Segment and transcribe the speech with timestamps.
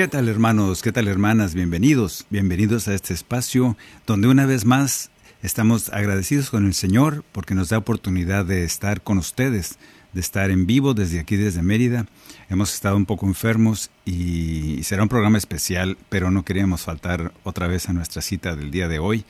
[0.00, 0.80] ¿Qué tal hermanos?
[0.80, 1.52] ¿Qué tal hermanas?
[1.52, 5.10] Bienvenidos, bienvenidos a este espacio donde una vez más
[5.42, 9.78] estamos agradecidos con el Señor porque nos da oportunidad de estar con ustedes,
[10.14, 12.06] de estar en vivo desde aquí, desde Mérida.
[12.48, 17.66] Hemos estado un poco enfermos y será un programa especial, pero no queríamos faltar otra
[17.66, 19.26] vez a nuestra cita del día de hoy.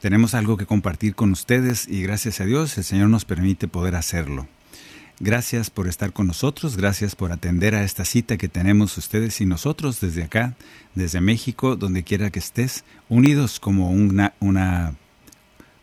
[0.00, 3.94] Tenemos algo que compartir con ustedes y gracias a Dios el Señor nos permite poder
[3.94, 4.48] hacerlo.
[5.20, 9.46] Gracias por estar con nosotros, gracias por atender a esta cita que tenemos ustedes y
[9.46, 10.54] nosotros desde acá,
[10.94, 14.94] desde México, donde quiera que estés, unidos como una, una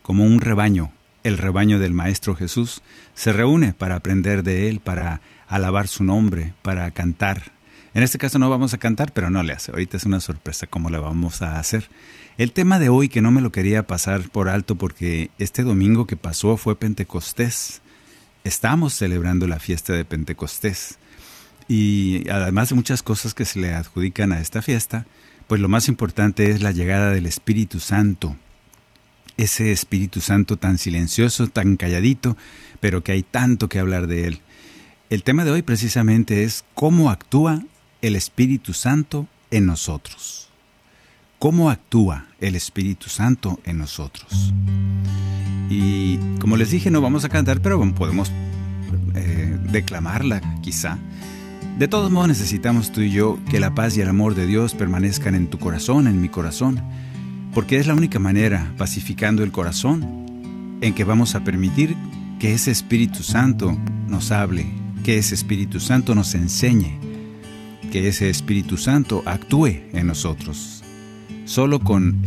[0.00, 0.90] como un rebaño.
[1.22, 2.80] El rebaño del Maestro Jesús
[3.14, 7.52] se reúne para aprender de él, para alabar su nombre, para cantar.
[7.92, 9.70] En este caso no vamos a cantar, pero no le hace.
[9.70, 11.90] Ahorita es una sorpresa cómo le vamos a hacer.
[12.38, 16.06] El tema de hoy que no me lo quería pasar por alto porque este domingo
[16.06, 17.82] que pasó fue Pentecostés.
[18.46, 20.98] Estamos celebrando la fiesta de Pentecostés.
[21.66, 25.04] Y además de muchas cosas que se le adjudican a esta fiesta,
[25.48, 28.36] pues lo más importante es la llegada del Espíritu Santo.
[29.36, 32.36] Ese Espíritu Santo tan silencioso, tan calladito,
[32.78, 34.40] pero que hay tanto que hablar de él.
[35.10, 37.64] El tema de hoy precisamente es cómo actúa
[38.00, 40.45] el Espíritu Santo en nosotros.
[41.38, 44.54] ¿Cómo actúa el Espíritu Santo en nosotros?
[45.68, 48.32] Y como les dije, no vamos a cantar, pero podemos
[49.14, 50.98] eh, declamarla quizá.
[51.78, 54.74] De todos modos necesitamos tú y yo que la paz y el amor de Dios
[54.74, 56.82] permanezcan en tu corazón, en mi corazón,
[57.52, 61.96] porque es la única manera, pacificando el corazón, en que vamos a permitir
[62.38, 63.76] que ese Espíritu Santo
[64.08, 64.64] nos hable,
[65.04, 66.98] que ese Espíritu Santo nos enseñe,
[67.92, 70.75] que ese Espíritu Santo actúe en nosotros.
[71.46, 72.20] Solo con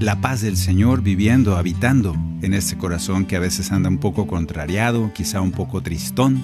[0.00, 4.26] la paz del Señor viviendo, habitando en este corazón que a veces anda un poco
[4.26, 6.42] contrariado, quizá un poco tristón,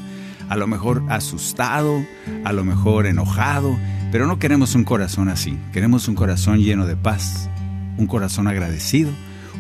[0.50, 2.04] a lo mejor asustado,
[2.44, 3.75] a lo mejor enojado,
[4.12, 7.48] pero no queremos un corazón así, queremos un corazón lleno de paz,
[7.97, 9.10] un corazón agradecido,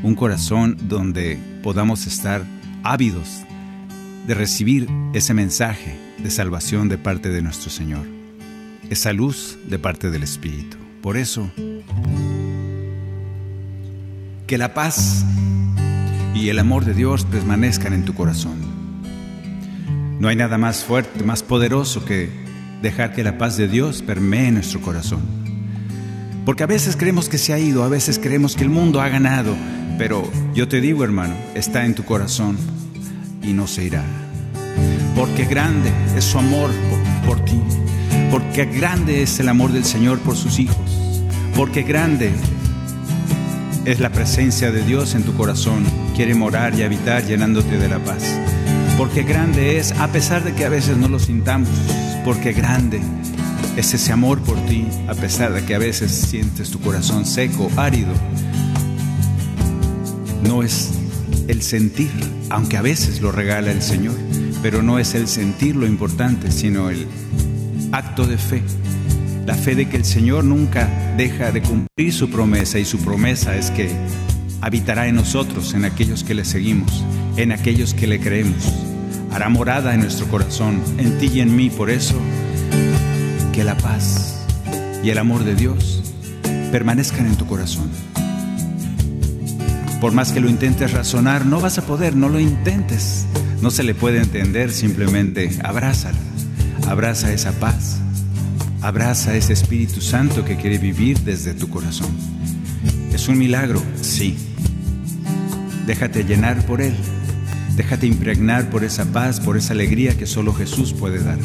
[0.02, 2.44] un corazón donde podamos estar
[2.82, 3.40] ávidos
[4.26, 8.06] de recibir ese mensaje de salvación de parte de nuestro Señor,
[8.90, 10.76] esa luz de parte del Espíritu.
[11.00, 11.50] Por eso,
[14.46, 15.24] que la paz
[16.34, 18.56] y el amor de Dios permanezcan en tu corazón.
[20.20, 22.30] No hay nada más fuerte, más poderoso que
[22.82, 25.20] dejar que la paz de Dios permee nuestro corazón.
[26.44, 29.08] Porque a veces creemos que se ha ido, a veces creemos que el mundo ha
[29.08, 29.56] ganado,
[29.96, 32.58] pero yo te digo, hermano, está en tu corazón
[33.42, 34.04] y no se irá.
[35.14, 36.70] Porque grande es su amor
[37.24, 37.58] por, por ti,
[38.30, 41.22] porque grande es el amor del Señor por sus hijos,
[41.56, 42.32] porque grande
[43.84, 45.84] es la presencia de Dios en tu corazón,
[46.16, 48.24] quiere morar y habitar llenándote de la paz.
[48.96, 51.68] Porque grande es, a pesar de que a veces no lo sintamos,
[52.24, 53.00] porque grande
[53.76, 57.70] es ese amor por ti, a pesar de que a veces sientes tu corazón seco,
[57.76, 58.12] árido.
[60.42, 60.90] No es
[61.48, 62.10] el sentir,
[62.50, 64.14] aunque a veces lo regala el Señor,
[64.62, 67.06] pero no es el sentir lo importante, sino el
[67.92, 68.62] acto de fe.
[69.46, 70.88] La fe de que el Señor nunca
[71.18, 73.90] deja de cumplir su promesa y su promesa es que
[74.62, 77.04] habitará en nosotros, en aquellos que le seguimos,
[77.36, 78.72] en aquellos que le creemos.
[79.30, 81.68] Hará morada en nuestro corazón, en ti y en mí.
[81.68, 82.14] Por eso,
[83.52, 84.46] que la paz
[85.02, 86.02] y el amor de Dios
[86.72, 87.90] permanezcan en tu corazón.
[90.00, 93.26] Por más que lo intentes razonar, no vas a poder, no lo intentes.
[93.60, 96.18] No se le puede entender, simplemente abrázala.
[96.88, 98.00] Abraza esa paz.
[98.84, 102.10] Abraza ese Espíritu Santo que quiere vivir desde tu corazón.
[103.14, 104.36] Es un milagro, sí.
[105.86, 106.92] Déjate llenar por Él.
[107.76, 111.38] Déjate impregnar por esa paz, por esa alegría que solo Jesús puede dar.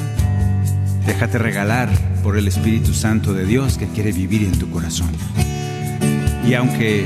[1.05, 1.89] Déjate regalar
[2.23, 5.07] por el Espíritu Santo de Dios que quiere vivir en tu corazón.
[6.45, 7.05] Y aunque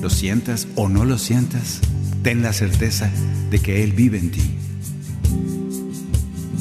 [0.00, 1.80] lo sientas o no lo sientas,
[2.22, 3.10] ten la certeza
[3.50, 4.48] de que Él vive en ti.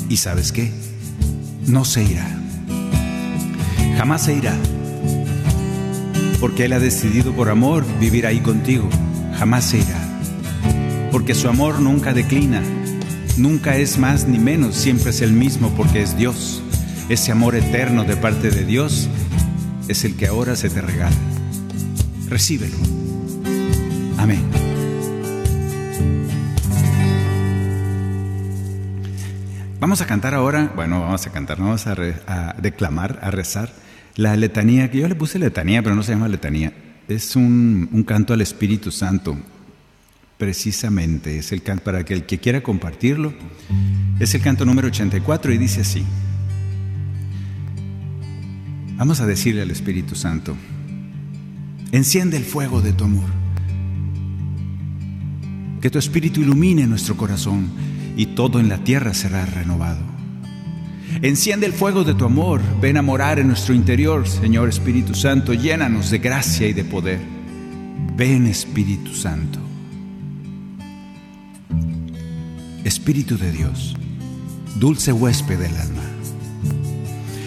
[0.09, 0.88] ¿Y sabes qué?
[1.69, 2.27] No se irá.
[3.95, 4.55] jamás se irá.
[6.39, 8.89] Porque Él ha decidido por amor vivir ahí contigo,
[9.37, 11.09] jamás se irá.
[11.11, 12.63] Porque su amor nunca declina,
[13.37, 16.63] nunca es más ni menos, siempre es el mismo porque es Dios.
[17.07, 19.07] Ese amor eterno de parte de Dios
[19.87, 21.15] es el que ahora se te regala.
[22.29, 22.77] Recíbelo.
[24.17, 24.58] Amén.
[29.79, 31.95] Vamos a cantar ahora, bueno, vamos a cantar, vamos a,
[32.27, 33.71] a, declamar, a rezar
[34.17, 36.73] la letanía, que yo le puse letanía, pero no se llama letanía.
[37.07, 39.37] Es un, un canto al Espíritu Santo,
[40.37, 43.33] precisamente, es el canto para que el que quiera compartirlo,
[44.19, 46.03] es el canto número 84 y dice así.
[48.97, 50.57] Vamos a decirle al Espíritu Santo,
[51.93, 53.29] enciende el fuego de tu amor,
[55.79, 57.88] que tu Espíritu ilumine nuestro corazón
[58.19, 60.01] y todo en la tierra será renovado.
[61.21, 65.53] Enciende el fuego de tu amor, ven a morar en nuestro interior, Señor Espíritu Santo,
[65.53, 67.21] llénanos de gracia y de poder.
[68.17, 69.59] Ven Espíritu Santo.
[72.83, 73.95] Espíritu de Dios,
[74.75, 76.03] dulce huésped del alma.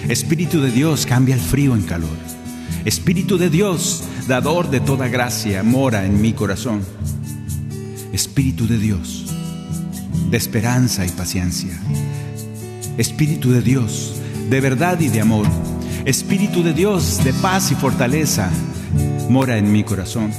[0.09, 2.17] Espíritu de Dios, cambia el frío en calor.
[2.87, 6.81] Espíritu de Dios, dador de toda gracia, mora en mi corazón.
[8.15, 9.22] Espíritu de Dios,
[10.33, 11.79] de esperanza y paciencia.
[12.97, 14.15] Espíritu de Dios,
[14.49, 15.47] de verdad y de amor.
[16.07, 18.51] Espíritu de Dios, de paz y fortaleza,
[19.29, 20.33] mora en mi corazón.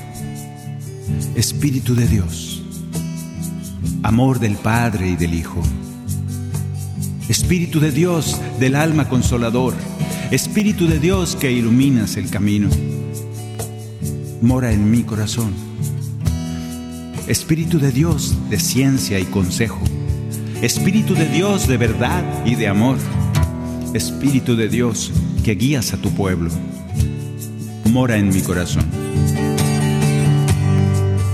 [1.35, 2.63] Espíritu de Dios,
[4.01, 5.61] amor del Padre y del Hijo.
[7.29, 9.75] Espíritu de Dios del alma consolador,
[10.31, 12.67] Espíritu de Dios que iluminas el camino,
[14.41, 15.53] mora en mi corazón.
[17.27, 19.79] Espíritu de Dios de ciencia y consejo,
[20.61, 22.97] Espíritu de Dios de verdad y de amor,
[23.93, 25.09] Espíritu de Dios
[25.43, 26.51] que guías a tu pueblo,
[27.91, 28.83] mora en mi corazón.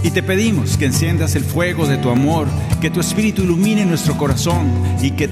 [0.04, 2.48] Y te pedimos que enciendas el fuego de tu amor,
[2.82, 4.68] que tu Espíritu ilumine nuestro corazón
[5.02, 5.28] y que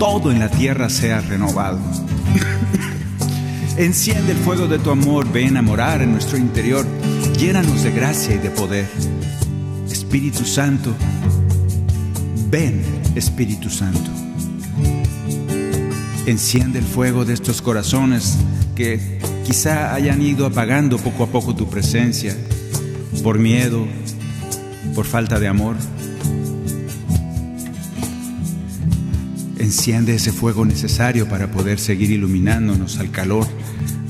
[0.00, 1.78] todo en la tierra sea renovado.
[3.76, 6.84] Enciende el fuego de tu amor, ven a morar en nuestro interior,
[7.38, 8.88] llénanos de gracia y de poder.
[10.10, 10.92] Espíritu Santo,
[12.50, 12.82] ven
[13.14, 14.10] Espíritu Santo.
[16.26, 18.36] Enciende el fuego de estos corazones
[18.74, 22.36] que quizá hayan ido apagando poco a poco tu presencia
[23.22, 23.86] por miedo,
[24.96, 25.76] por falta de amor.
[29.60, 33.46] Enciende ese fuego necesario para poder seguir iluminándonos al calor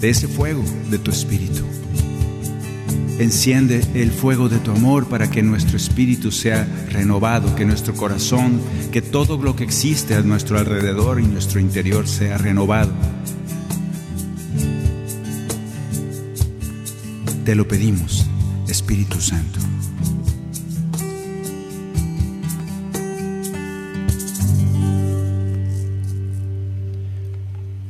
[0.00, 1.69] de ese fuego de tu espíritu.
[3.20, 8.62] Enciende el fuego de tu amor para que nuestro espíritu sea renovado, que nuestro corazón,
[8.90, 12.90] que todo lo que existe a nuestro alrededor y nuestro interior sea renovado.
[17.44, 18.24] Te lo pedimos,
[18.68, 19.60] Espíritu Santo.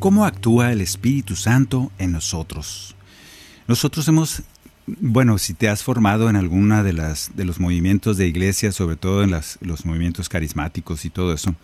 [0.01, 2.97] ¿Cómo actúa el Espíritu Santo en nosotros?
[3.69, 4.43] Nosotros hemos,
[4.87, 8.97] bueno, si te has formado en alguna de las de los movimientos de iglesia, sobre
[8.97, 11.55] todo en las, los movimientos carismáticos y todo eso,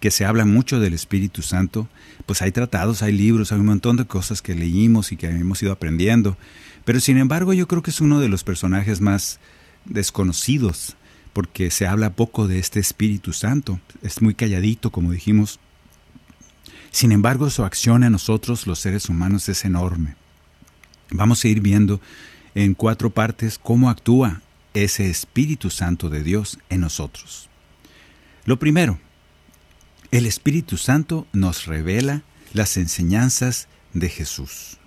[0.00, 1.88] que se habla mucho del Espíritu Santo,
[2.26, 5.62] pues hay tratados, hay libros, hay un montón de cosas que leímos y que hemos
[5.62, 6.36] ido aprendiendo.
[6.84, 9.40] Pero sin embargo, yo creo que es uno de los personajes más
[9.84, 10.96] desconocidos,
[11.32, 13.80] porque se habla poco de este Espíritu Santo.
[14.02, 15.58] Es muy calladito, como dijimos
[16.90, 20.16] sin embargo, su acción en nosotros, los seres humanos, es enorme.
[21.10, 22.00] Vamos a ir viendo
[22.54, 24.42] en cuatro partes cómo actúa
[24.74, 27.48] ese Espíritu Santo de Dios en nosotros.
[28.44, 28.98] Lo primero,
[30.10, 34.78] el Espíritu Santo nos revela las enseñanzas de Jesús.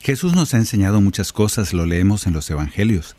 [0.00, 3.16] Jesús nos ha enseñado muchas cosas, lo leemos en los Evangelios,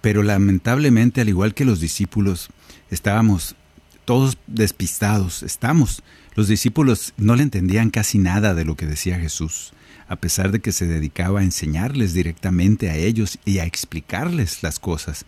[0.00, 2.48] pero lamentablemente, al igual que los discípulos,
[2.90, 3.56] estábamos
[4.04, 6.02] todos despistados, estamos
[6.34, 9.72] los discípulos no le entendían casi nada de lo que decía Jesús,
[10.08, 14.78] a pesar de que se dedicaba a enseñarles directamente a ellos y a explicarles las
[14.78, 15.24] cosas.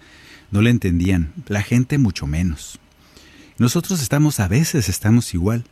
[0.50, 2.78] No le entendían, la gente mucho menos.
[3.59, 5.64] Nosotros estamos a veces estamos igual.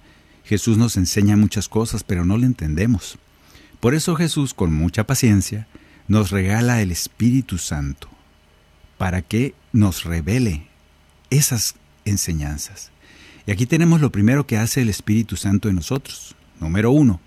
[0.44, 3.18] Jesús nos enseña muchas cosas, pero no le entendemos.
[3.80, 5.66] Por eso Jesús, con mucha paciencia,
[6.08, 8.08] nos regala el Espíritu Santo,
[8.98, 10.66] para que nos revele
[11.30, 12.90] esas enseñanzas.
[13.46, 16.34] Y aquí tenemos lo primero que hace el Espíritu Santo en nosotros.
[16.60, 17.20] Número uno,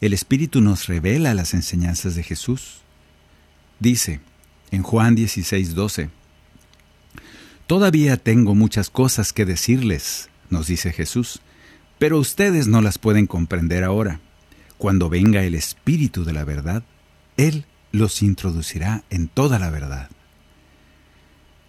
[0.00, 2.82] el Espíritu nos revela las enseñanzas de Jesús.
[3.80, 4.20] Dice
[4.70, 6.10] en Juan 16, 12,
[7.66, 11.40] Todavía tengo muchas cosas que decirles, nos dice Jesús,
[11.98, 14.20] pero ustedes no las pueden comprender ahora.
[14.78, 16.82] Cuando venga el Espíritu de la verdad,
[17.36, 20.08] Él los introducirá en toda la verdad.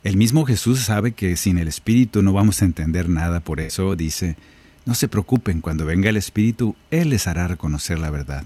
[0.03, 3.95] El mismo Jesús sabe que sin el Espíritu no vamos a entender nada, por eso
[3.97, 4.37] dice,
[4.85, 8.43] no se preocupen, cuando venga el Espíritu, Él les hará reconocer la verdad.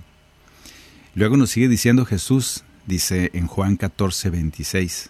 [1.15, 5.09] Luego nos sigue diciendo Jesús, dice en Juan 14, 26,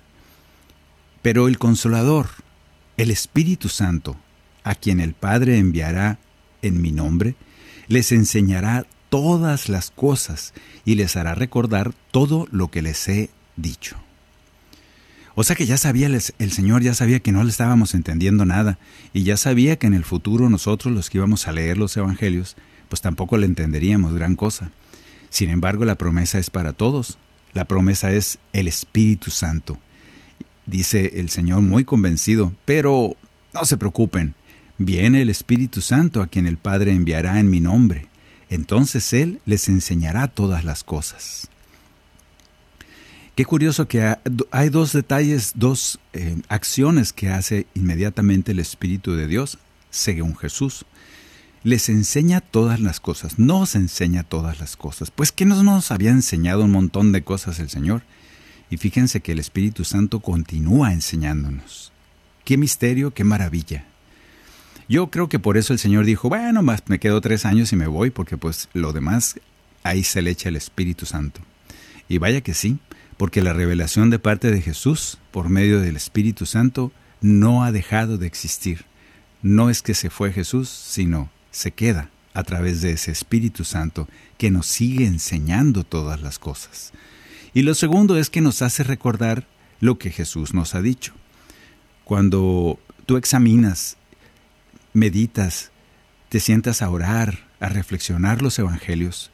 [1.22, 2.28] pero el consolador,
[2.98, 4.18] el Espíritu Santo,
[4.64, 6.20] a quien el Padre enviará
[6.62, 7.36] en mi nombre,
[7.88, 10.54] les enseñará todas las cosas
[10.86, 13.98] y les hará recordar todo lo que les he dicho.
[15.36, 18.78] O sea que ya sabía el, Señor, ya sabía que no le estábamos entendiendo nada
[19.14, 22.56] y ya sabía que en el futuro nosotros los que íbamos a leer los Evangelios,
[22.88, 24.72] pues tampoco le entenderíamos gran cosa.
[25.30, 27.18] Sin embargo, la promesa es para todos.
[27.54, 29.80] La promesa es el Espíritu Santo.
[30.68, 33.18] Dice el Señor muy convencido, pero
[33.54, 34.36] no se preocupen,
[34.78, 38.08] viene el Espíritu Santo a quien el Padre enviará en mi nombre.
[38.50, 41.50] Entonces Él les enseñará todas las cosas.
[43.36, 44.16] Qué curioso que
[44.52, 49.58] hay dos detalles, dos eh, acciones que hace inmediatamente el Espíritu de Dios,
[49.90, 50.86] según Jesús.
[51.64, 55.10] Les enseña todas las cosas, nos enseña todas las cosas.
[55.10, 58.04] Pues que no nos había enseñado un montón de cosas el Señor.
[58.70, 61.92] Y fíjense que el Espíritu Santo continúa enseñándonos.
[62.46, 63.86] Qué misterio, qué maravilla.
[64.88, 67.78] Yo creo que por eso el Señor dijo, bueno, más me quedo tres años y
[67.78, 69.40] me voy, porque pues lo demás
[69.82, 71.42] ahí se le echa el Espíritu Santo.
[72.08, 72.78] Y vaya que sí,
[73.18, 76.92] porque la revelación de parte de Jesús por medio del Espíritu Santo
[77.22, 78.86] no ha dejado de existir.
[79.42, 84.08] No es que se fue Jesús, sino se queda a través de ese Espíritu Santo
[84.38, 86.92] que nos sigue enseñando todas las cosas.
[87.54, 89.48] Y lo segundo es que nos hace recordar
[89.80, 91.14] lo que Jesús nos ha dicho.
[92.04, 93.98] Cuando tú examinas,
[94.94, 95.72] meditas,
[96.30, 99.32] te sientas a orar, a reflexionar los evangelios,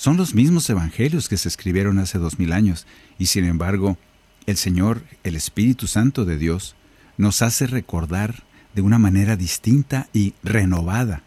[0.00, 2.86] son los mismos evangelios que se escribieron hace dos mil años,
[3.18, 3.98] y sin embargo,
[4.46, 6.74] el Señor, el Espíritu Santo de Dios,
[7.18, 11.22] nos hace recordar de una manera distinta y renovada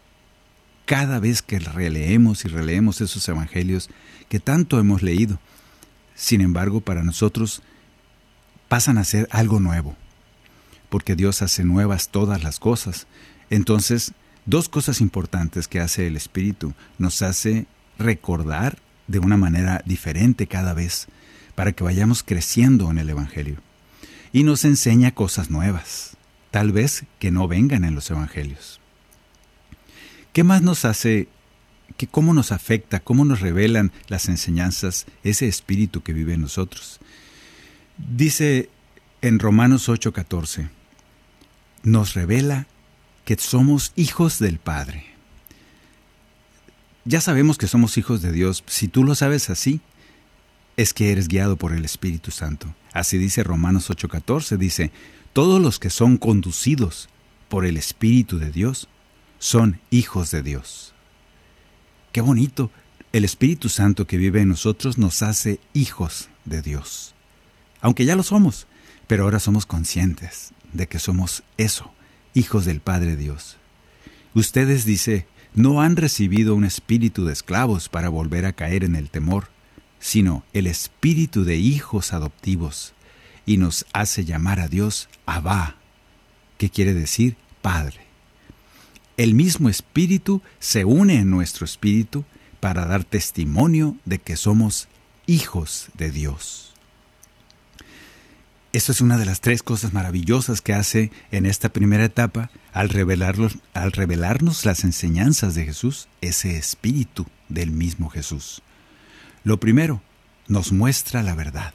[0.86, 3.90] cada vez que releemos y releemos esos evangelios
[4.28, 5.38] que tanto hemos leído.
[6.16, 7.62] Sin embargo, para nosotros
[8.66, 9.94] pasan a ser algo nuevo,
[10.88, 13.06] porque Dios hace nuevas todas las cosas.
[13.50, 14.14] Entonces,
[14.46, 16.74] dos cosas importantes que hace el Espíritu.
[16.98, 21.06] Nos hace recordar de una manera diferente cada vez
[21.54, 23.56] para que vayamos creciendo en el Evangelio.
[24.32, 26.16] Y nos enseña cosas nuevas,
[26.50, 28.80] tal vez que no vengan en los Evangelios.
[30.32, 31.28] ¿Qué más nos hace,
[31.96, 36.98] que, cómo nos afecta, cómo nos revelan las enseñanzas ese espíritu que vive en nosotros?
[37.96, 38.68] Dice
[39.22, 40.68] en Romanos 8:14,
[41.84, 42.66] nos revela
[43.24, 45.13] que somos hijos del Padre.
[47.04, 48.64] Ya sabemos que somos hijos de Dios.
[48.66, 49.80] Si tú lo sabes así,
[50.76, 52.74] es que eres guiado por el Espíritu Santo.
[52.92, 54.90] Así dice Romanos 8:14, dice,
[55.32, 57.08] todos los que son conducidos
[57.48, 58.88] por el Espíritu de Dios
[59.38, 60.94] son hijos de Dios.
[62.12, 62.70] Qué bonito.
[63.12, 67.14] El Espíritu Santo que vive en nosotros nos hace hijos de Dios.
[67.80, 68.66] Aunque ya lo somos,
[69.06, 71.92] pero ahora somos conscientes de que somos eso,
[72.32, 73.56] hijos del Padre Dios.
[74.34, 79.08] Ustedes, dice, no han recibido un espíritu de esclavos para volver a caer en el
[79.08, 79.48] temor,
[80.00, 82.92] sino el espíritu de hijos adoptivos,
[83.46, 85.76] y nos hace llamar a Dios Abba,
[86.58, 88.00] que quiere decir Padre.
[89.16, 92.24] El mismo espíritu se une en nuestro espíritu
[92.58, 94.88] para dar testimonio de que somos
[95.26, 96.73] hijos de Dios.
[98.74, 102.90] Esto es una de las tres cosas maravillosas que hace en esta primera etapa al,
[103.72, 108.62] al revelarnos las enseñanzas de Jesús, ese espíritu del mismo Jesús.
[109.44, 110.02] Lo primero,
[110.48, 111.72] nos muestra la verdad.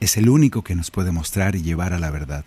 [0.00, 2.44] Es el único que nos puede mostrar y llevar a la verdad.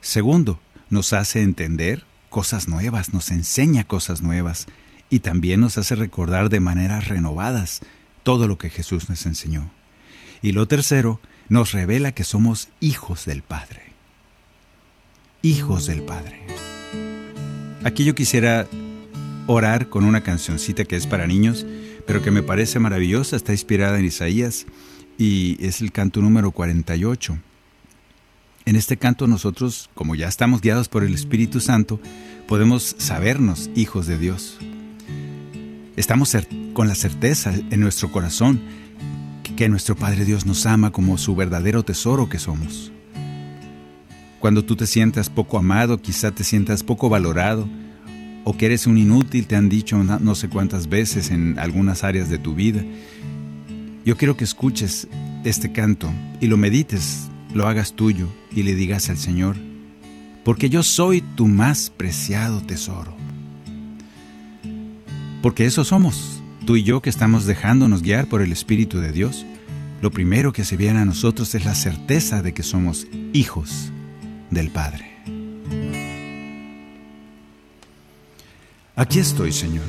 [0.00, 4.68] Segundo, nos hace entender cosas nuevas, nos enseña cosas nuevas
[5.10, 7.82] y también nos hace recordar de maneras renovadas
[8.22, 9.70] todo lo que Jesús nos enseñó.
[10.40, 13.82] Y lo tercero, nos revela que somos hijos del Padre.
[15.42, 16.40] Hijos del Padre.
[17.84, 18.66] Aquí yo quisiera
[19.46, 21.66] orar con una cancioncita que es para niños,
[22.06, 24.66] pero que me parece maravillosa, está inspirada en Isaías
[25.18, 27.38] y es el canto número 48.
[28.66, 32.00] En este canto nosotros, como ya estamos guiados por el Espíritu Santo,
[32.48, 34.58] podemos sabernos hijos de Dios.
[35.96, 36.34] Estamos
[36.72, 38.62] con la certeza en nuestro corazón
[39.56, 42.90] que nuestro Padre Dios nos ama como su verdadero tesoro que somos.
[44.40, 47.68] Cuando tú te sientas poco amado, quizá te sientas poco valorado,
[48.44, 52.28] o que eres un inútil, te han dicho no sé cuántas veces en algunas áreas
[52.28, 52.84] de tu vida.
[54.04, 55.08] Yo quiero que escuches
[55.44, 59.56] este canto y lo medites, lo hagas tuyo y le digas al Señor,
[60.44, 63.14] porque yo soy tu más preciado tesoro.
[65.40, 69.44] Porque eso somos, tú y yo que estamos dejándonos guiar por el Espíritu de Dios.
[70.00, 73.90] Lo primero que se viene a nosotros es la certeza de que somos hijos
[74.50, 75.10] del Padre.
[78.96, 79.84] Aquí estoy, Señor.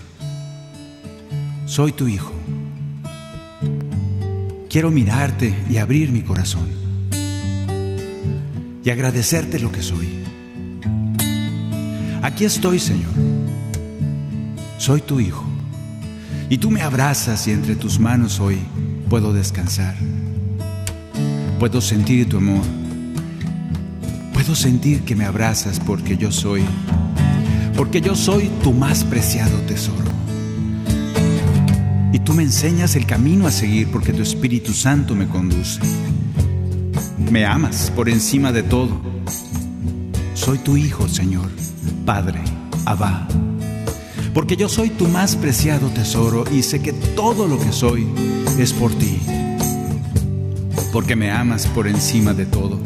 [1.66, 2.34] Soy tu hijo.
[4.70, 6.68] Quiero mirarte y abrir mi corazón
[8.84, 10.08] y agradecerte lo que soy.
[12.22, 13.12] Aquí estoy, Señor.
[14.78, 15.55] Soy tu hijo.
[16.50, 18.60] Y tú me abrazas y entre tus manos hoy
[19.10, 19.96] puedo descansar.
[21.60, 22.64] Puedo sentir tu amor.
[24.34, 26.64] Puedo sentir que me abrazas porque yo soy
[27.76, 30.06] porque yo soy tu más preciado tesoro.
[32.14, 35.82] Y tú me enseñas el camino a seguir porque tu Espíritu Santo me conduce.
[37.30, 39.02] Me amas por encima de todo.
[40.34, 41.50] Soy tu Hijo, Señor,
[42.06, 42.40] Padre,
[42.86, 43.28] Abba.
[44.36, 48.06] Porque yo soy tu más preciado tesoro y sé que todo lo que soy
[48.60, 49.18] es por ti.
[50.92, 52.78] Porque me amas por encima de todo.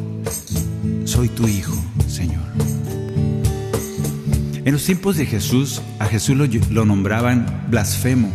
[1.05, 1.73] Soy tu Hijo,
[2.07, 2.43] Señor.
[4.63, 6.37] En los tiempos de Jesús, a Jesús
[6.69, 8.29] lo, nombraban blasfemo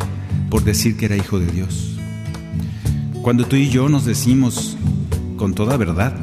[0.51, 1.97] por decir que era hijo de Dios.
[3.23, 4.77] Cuando tú y yo nos decimos
[5.37, 6.17] con toda verdad,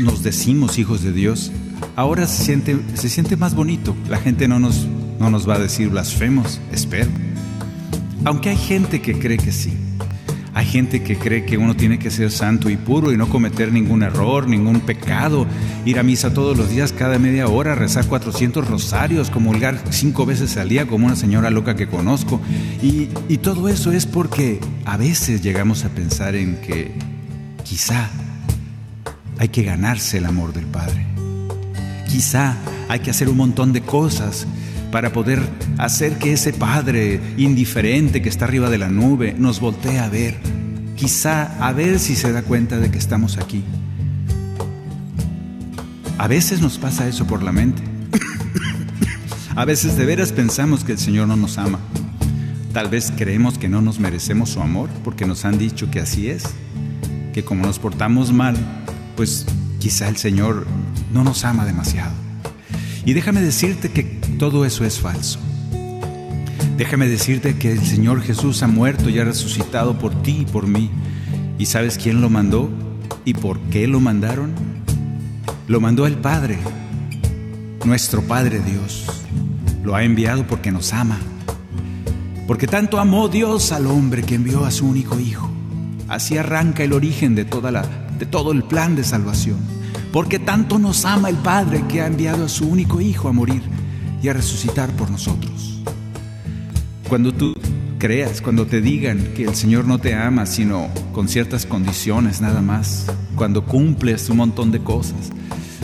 [0.00, 1.52] nos decimos hijos de Dios,
[1.94, 3.94] ahora se siente, se siente más bonito.
[4.08, 4.86] La gente no nos,
[5.24, 7.08] no nos va a decir blasfemos, espero.
[8.26, 9.72] Aunque hay gente que cree que sí.
[10.52, 13.72] Hay gente que cree que uno tiene que ser santo y puro y no cometer
[13.72, 15.46] ningún error, ningún pecado,
[15.86, 20.58] ir a misa todos los días, cada media hora, rezar 400 rosarios, comulgar cinco veces
[20.58, 22.38] al día como una señora loca que conozco.
[22.82, 26.92] Y, y todo eso es porque a veces llegamos a pensar en que
[27.64, 28.10] quizá
[29.38, 31.06] hay que ganarse el amor del Padre.
[32.10, 32.58] Quizá
[32.90, 34.46] hay que hacer un montón de cosas
[34.94, 35.42] para poder
[35.76, 40.36] hacer que ese Padre indiferente que está arriba de la nube nos voltee a ver,
[40.94, 43.64] quizá a ver si se da cuenta de que estamos aquí.
[46.16, 47.82] A veces nos pasa eso por la mente.
[49.56, 51.80] a veces de veras pensamos que el Señor no nos ama.
[52.72, 56.28] Tal vez creemos que no nos merecemos su amor porque nos han dicho que así
[56.28, 56.44] es,
[57.32, 58.54] que como nos portamos mal,
[59.16, 59.44] pues
[59.80, 60.68] quizá el Señor
[61.12, 62.23] no nos ama demasiado.
[63.06, 64.02] Y déjame decirte que
[64.38, 65.38] todo eso es falso.
[66.76, 70.66] Déjame decirte que el Señor Jesús ha muerto y ha resucitado por ti y por
[70.66, 70.90] mí.
[71.58, 72.70] ¿Y sabes quién lo mandó?
[73.24, 74.52] ¿Y por qué lo mandaron?
[75.68, 76.58] Lo mandó el Padre,
[77.84, 79.06] nuestro Padre Dios.
[79.84, 81.18] Lo ha enviado porque nos ama.
[82.46, 85.50] Porque tanto amó Dios al hombre que envió a su único Hijo.
[86.08, 89.83] Así arranca el origen de, de todo el plan de salvación
[90.14, 93.62] porque tanto nos ama el Padre que ha enviado a su único Hijo a morir
[94.22, 95.82] y a resucitar por nosotros.
[97.08, 97.52] Cuando tú
[97.98, 102.62] creas, cuando te digan que el Señor no te ama, sino con ciertas condiciones nada
[102.62, 105.32] más, cuando cumples un montón de cosas,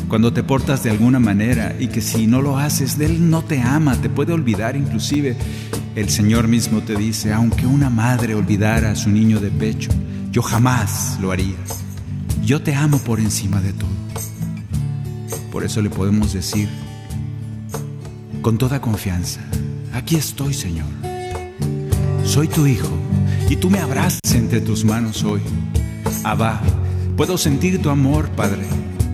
[0.06, 3.60] cuando te portas de alguna manera y que si no lo haces, Él no te
[3.60, 5.36] ama, te puede olvidar inclusive.
[5.96, 9.90] El Señor mismo te dice, aunque una madre olvidara a su niño de pecho,
[10.30, 11.56] yo jamás lo haría.
[12.50, 13.90] Yo te amo por encima de todo.
[15.52, 16.68] Por eso le podemos decir
[18.42, 19.40] con toda confianza,
[19.92, 20.88] aquí estoy Señor,
[22.24, 22.90] soy tu Hijo
[23.48, 25.40] y tú me abrazas entre tus manos hoy.
[26.24, 26.60] Abba,
[27.16, 28.64] puedo sentir tu amor, Padre,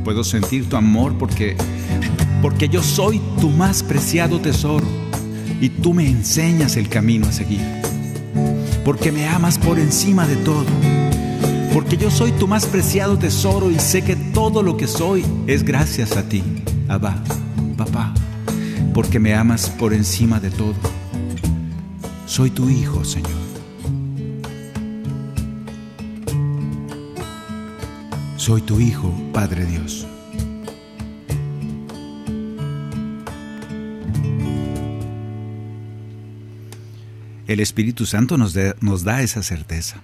[0.02, 1.58] puedo sentir tu amor porque,
[2.40, 4.86] porque yo soy tu más preciado tesoro
[5.60, 7.60] y tú me enseñas el camino a seguir,
[8.82, 10.64] porque me amas por encima de todo
[11.76, 15.62] porque yo soy tu más preciado tesoro y sé que todo lo que soy es
[15.62, 16.42] gracias a ti,
[16.88, 17.22] Abba,
[17.76, 18.14] papá,
[18.94, 20.72] porque me amas por encima de todo.
[22.24, 23.30] Soy tu hijo, Señor.
[28.38, 30.06] Soy tu hijo, Padre Dios.
[37.46, 40.00] El Espíritu Santo nos, nos da esa certeza.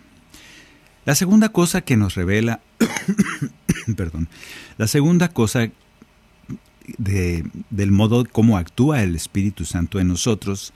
[1.04, 2.60] La segunda cosa que nos revela,
[3.96, 4.28] perdón,
[4.78, 5.68] la segunda cosa
[6.98, 10.72] de, del modo como actúa el Espíritu Santo en nosotros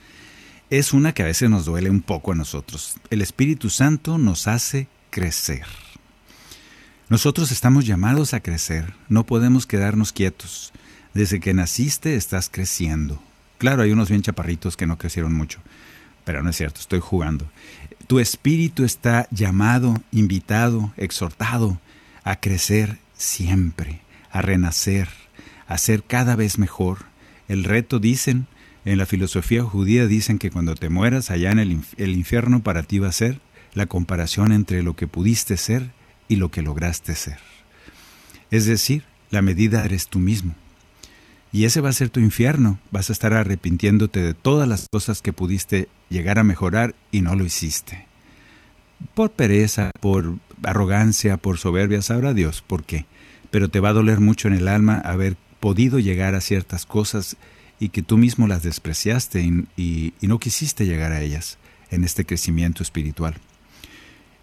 [0.69, 2.95] es una que a veces nos duele un poco a nosotros.
[3.09, 5.65] El Espíritu Santo nos hace crecer.
[7.09, 10.73] Nosotros estamos llamados a crecer, no podemos quedarnos quietos.
[11.13, 13.21] Desde que naciste estás creciendo.
[13.57, 15.59] Claro, hay unos bien chaparritos que no crecieron mucho,
[16.25, 17.49] pero no es cierto, estoy jugando.
[18.07, 21.79] Tu espíritu está llamado, invitado, exhortado
[22.23, 25.09] a crecer siempre, a renacer,
[25.67, 26.99] a ser cada vez mejor.
[27.49, 28.47] El reto, dicen,
[28.85, 32.99] en la filosofía judía dicen que cuando te mueras allá en el, infierno para ti
[32.99, 33.41] va a ser
[33.73, 35.91] la comparación entre lo que pudiste ser
[36.29, 37.39] y lo que lograste ser.
[38.51, 40.55] Es decir, la medida eres tú mismo.
[41.51, 42.79] Y ese va a ser tu infierno.
[42.91, 47.35] Vas a estar arrepintiéndote de todas las cosas que pudiste llegar a mejorar y no
[47.35, 48.05] lo hiciste.
[49.13, 53.05] Por pereza, por arrogancia, por soberbia, sabrá Dios por qué.
[53.51, 57.37] Pero te va a doler mucho en el alma haber podido llegar a ciertas cosas
[57.79, 59.41] y que tú mismo las despreciaste
[59.75, 61.57] y, y no quisiste llegar a ellas
[61.91, 63.35] en este crecimiento espiritual.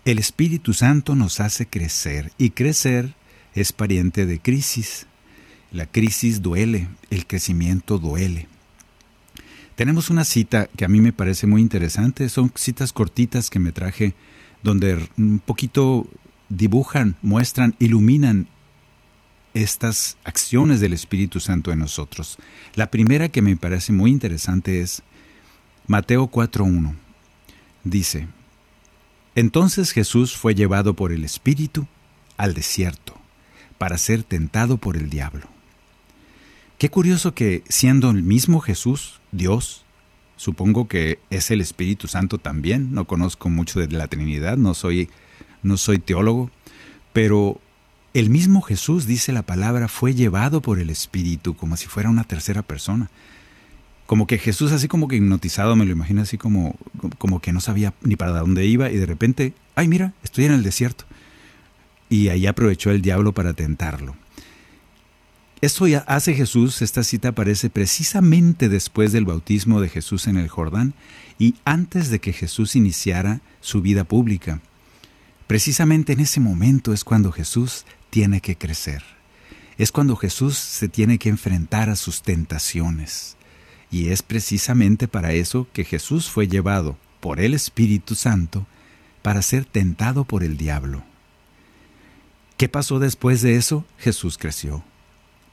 [0.05, 3.14] El Espíritu Santo nos hace crecer y crecer
[3.55, 5.07] es pariente de crisis.
[5.75, 8.47] La crisis duele, el crecimiento duele.
[9.75, 13.73] Tenemos una cita que a mí me parece muy interesante, son citas cortitas que me
[13.73, 14.15] traje
[14.63, 16.07] donde un poquito
[16.49, 18.47] dibujan, muestran, iluminan
[19.53, 22.39] estas acciones del Espíritu Santo en nosotros.
[22.77, 25.03] La primera que me parece muy interesante es
[25.89, 26.95] Mateo 4.1.
[27.83, 28.29] Dice,
[29.35, 31.89] Entonces Jesús fue llevado por el Espíritu
[32.37, 33.21] al desierto
[33.77, 35.54] para ser tentado por el diablo.
[36.79, 39.85] Qué curioso que siendo el mismo Jesús, Dios,
[40.37, 45.09] supongo que es el Espíritu Santo también, no conozco mucho de la Trinidad, no soy,
[45.63, 46.51] no soy teólogo,
[47.13, 47.61] pero
[48.13, 52.25] el mismo Jesús, dice la palabra, fue llevado por el Espíritu como si fuera una
[52.25, 53.09] tercera persona.
[54.07, 56.77] Como que Jesús así como que hipnotizado, me lo imagino así como,
[57.19, 60.53] como que no sabía ni para dónde iba y de repente, ay mira, estoy en
[60.53, 61.05] el desierto.
[62.09, 64.17] Y ahí aprovechó el diablo para tentarlo.
[65.64, 70.50] Esto ya hace Jesús, esta cita aparece precisamente después del bautismo de Jesús en el
[70.50, 70.92] Jordán
[71.38, 74.61] y antes de que Jesús iniciara su vida pública.
[75.46, 79.03] Precisamente en ese momento es cuando Jesús tiene que crecer.
[79.79, 83.38] Es cuando Jesús se tiene que enfrentar a sus tentaciones.
[83.90, 88.66] Y es precisamente para eso que Jesús fue llevado por el Espíritu Santo
[89.22, 91.05] para ser tentado por el diablo.
[92.59, 93.87] ¿Qué pasó después de eso?
[93.96, 94.85] Jesús creció.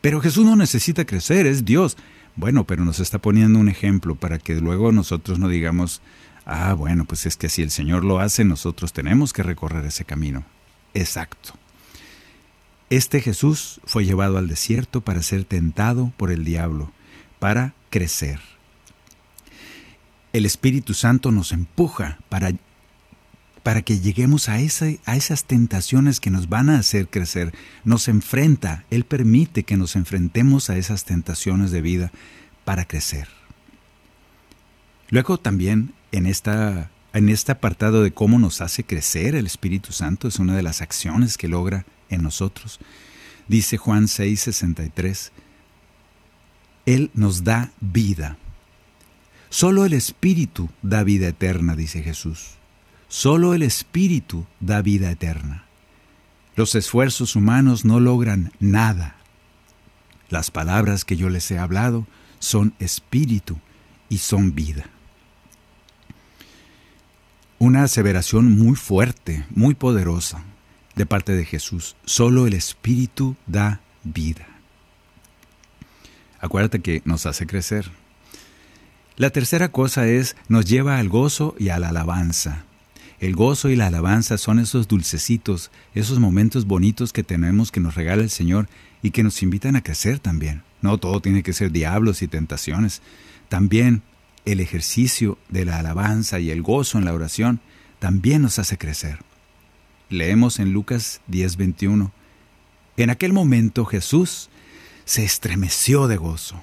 [0.02, 1.96] Pero Jesús no necesita crecer, es Dios.
[2.36, 6.02] Bueno, pero nos está poniendo un ejemplo para que luego nosotros no digamos,
[6.46, 10.06] ah, bueno, pues es que si el Señor lo hace, nosotros tenemos que recorrer ese
[10.06, 10.44] camino.
[10.94, 11.54] Exacto.
[12.90, 16.92] Este Jesús fue llevado al desierto para ser tentado por el diablo,
[17.40, 18.40] para crecer.
[20.34, 22.52] El Espíritu Santo nos empuja para
[23.64, 27.54] para que lleguemos a, a esas tentaciones que nos van a hacer crecer.
[27.84, 32.12] Nos enfrenta, Él permite que nos enfrentemos a esas tentaciones de vida
[32.66, 33.28] para crecer.
[35.10, 40.28] Luego también en, esta, en este apartado de cómo nos hace crecer el Espíritu Santo,
[40.28, 42.80] es una de las acciones que logra en nosotros.
[43.48, 45.32] Dice Juan 6:63,
[46.86, 48.38] Él nos da vida.
[49.50, 52.61] Solo el Espíritu da vida eterna, dice Jesús.
[53.12, 55.66] Solo el Espíritu da vida eterna.
[56.56, 59.18] Los esfuerzos humanos no logran nada.
[60.30, 62.08] Las palabras que yo les he hablado
[62.40, 63.60] son espíritu
[64.08, 64.86] y son vida.
[67.60, 70.46] Una aseveración muy fuerte, muy poderosa
[70.96, 71.98] de parte de Jesús.
[72.06, 74.48] Solo el Espíritu da vida.
[76.40, 77.92] Acuérdate que nos hace crecer.
[79.18, 82.64] La tercera cosa es, nos lleva al gozo y a la alabanza.
[83.22, 87.94] El gozo y la alabanza son esos dulcecitos, esos momentos bonitos que tenemos que nos
[87.94, 88.68] regala el Señor
[89.04, 90.64] y que nos invitan a crecer también.
[90.82, 93.04] No todo tiene que ser diablos y tentaciones.
[93.48, 94.02] También
[94.44, 97.60] el ejercicio de la alabanza y el gozo en la oración
[98.00, 99.20] también nos hace crecer.
[100.10, 102.12] Leemos en Lucas 10:21.
[102.98, 104.50] En aquel momento Jesús
[105.06, 106.60] se estremeció de gozo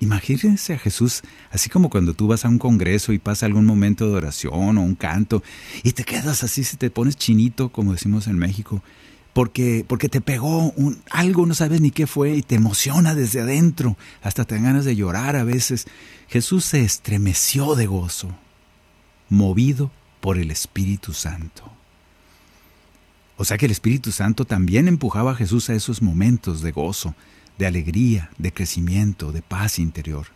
[0.00, 4.08] Imagínense a Jesús, así como cuando tú vas a un congreso y pasa algún momento
[4.08, 5.42] de oración o un canto
[5.82, 8.82] y te quedas así, si te pones chinito, como decimos en México,
[9.32, 13.40] porque, porque te pegó un, algo, no sabes ni qué fue y te emociona desde
[13.40, 15.86] adentro, hasta te dan ganas de llorar a veces.
[16.28, 18.30] Jesús se estremeció de gozo,
[19.28, 21.72] movido por el Espíritu Santo.
[23.36, 27.14] O sea que el Espíritu Santo también empujaba a Jesús a esos momentos de gozo,
[27.58, 30.28] de alegría, de crecimiento, de paz interior.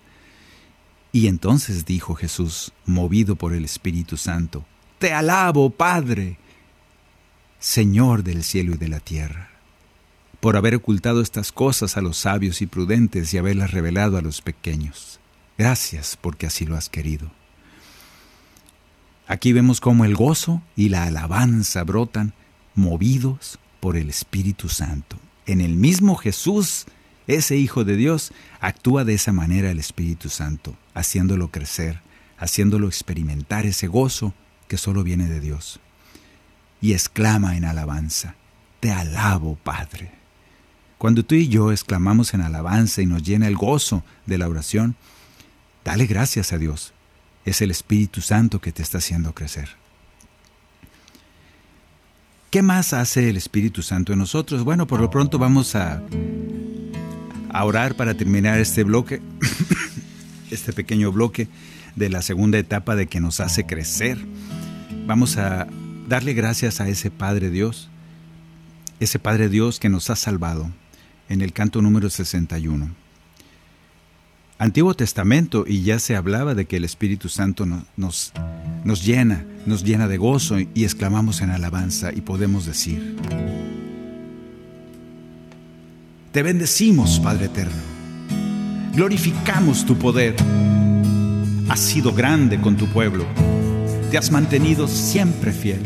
[1.12, 4.64] Y entonces dijo Jesús, movido por el Espíritu Santo,
[4.98, 6.38] Te alabo, Padre,
[7.58, 9.50] Señor del cielo y de la tierra,
[10.40, 14.42] por haber ocultado estas cosas a los sabios y prudentes y haberlas revelado a los
[14.42, 15.20] pequeños.
[15.56, 17.30] Gracias porque así lo has querido.
[19.28, 22.34] Aquí vemos cómo el gozo y la alabanza brotan
[22.74, 25.16] movidos por el Espíritu Santo.
[25.46, 26.86] En el mismo Jesús,
[27.34, 32.00] ese Hijo de Dios, actúa de esa manera el Espíritu Santo, haciéndolo crecer,
[32.38, 34.34] haciéndolo experimentar ese gozo
[34.68, 35.80] que solo viene de Dios.
[36.80, 38.34] Y exclama en alabanza,
[38.80, 40.12] Te alabo, Padre.
[40.98, 44.96] Cuando tú y yo exclamamos en alabanza y nos llena el gozo de la oración,
[45.84, 46.92] dale gracias a Dios.
[47.44, 49.70] Es el Espíritu Santo que te está haciendo crecer.
[52.50, 54.62] ¿Qué más hace el Espíritu Santo en nosotros?
[54.62, 56.02] Bueno, por lo pronto vamos a,
[57.52, 59.20] a orar para terminar este bloque,
[60.50, 61.48] este pequeño bloque
[61.96, 64.18] de la segunda etapa de que nos hace crecer.
[65.06, 65.66] Vamos a
[66.08, 67.90] darle gracias a ese Padre Dios,
[69.00, 70.70] ese Padre Dios que nos ha salvado
[71.28, 72.90] en el canto número 61.
[74.58, 78.32] Antiguo Testamento y ya se hablaba de que el Espíritu Santo nos,
[78.84, 83.16] nos llena, nos llena de gozo y exclamamos en alabanza y podemos decir,
[86.32, 87.82] Te bendecimos, Padre Eterno,
[88.94, 90.34] glorificamos tu poder,
[91.68, 93.26] has sido grande con tu pueblo
[94.12, 95.80] te has mantenido siempre fiel.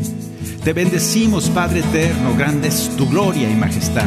[0.65, 4.05] Te bendecimos, Padre eterno, grande es tu gloria y majestad.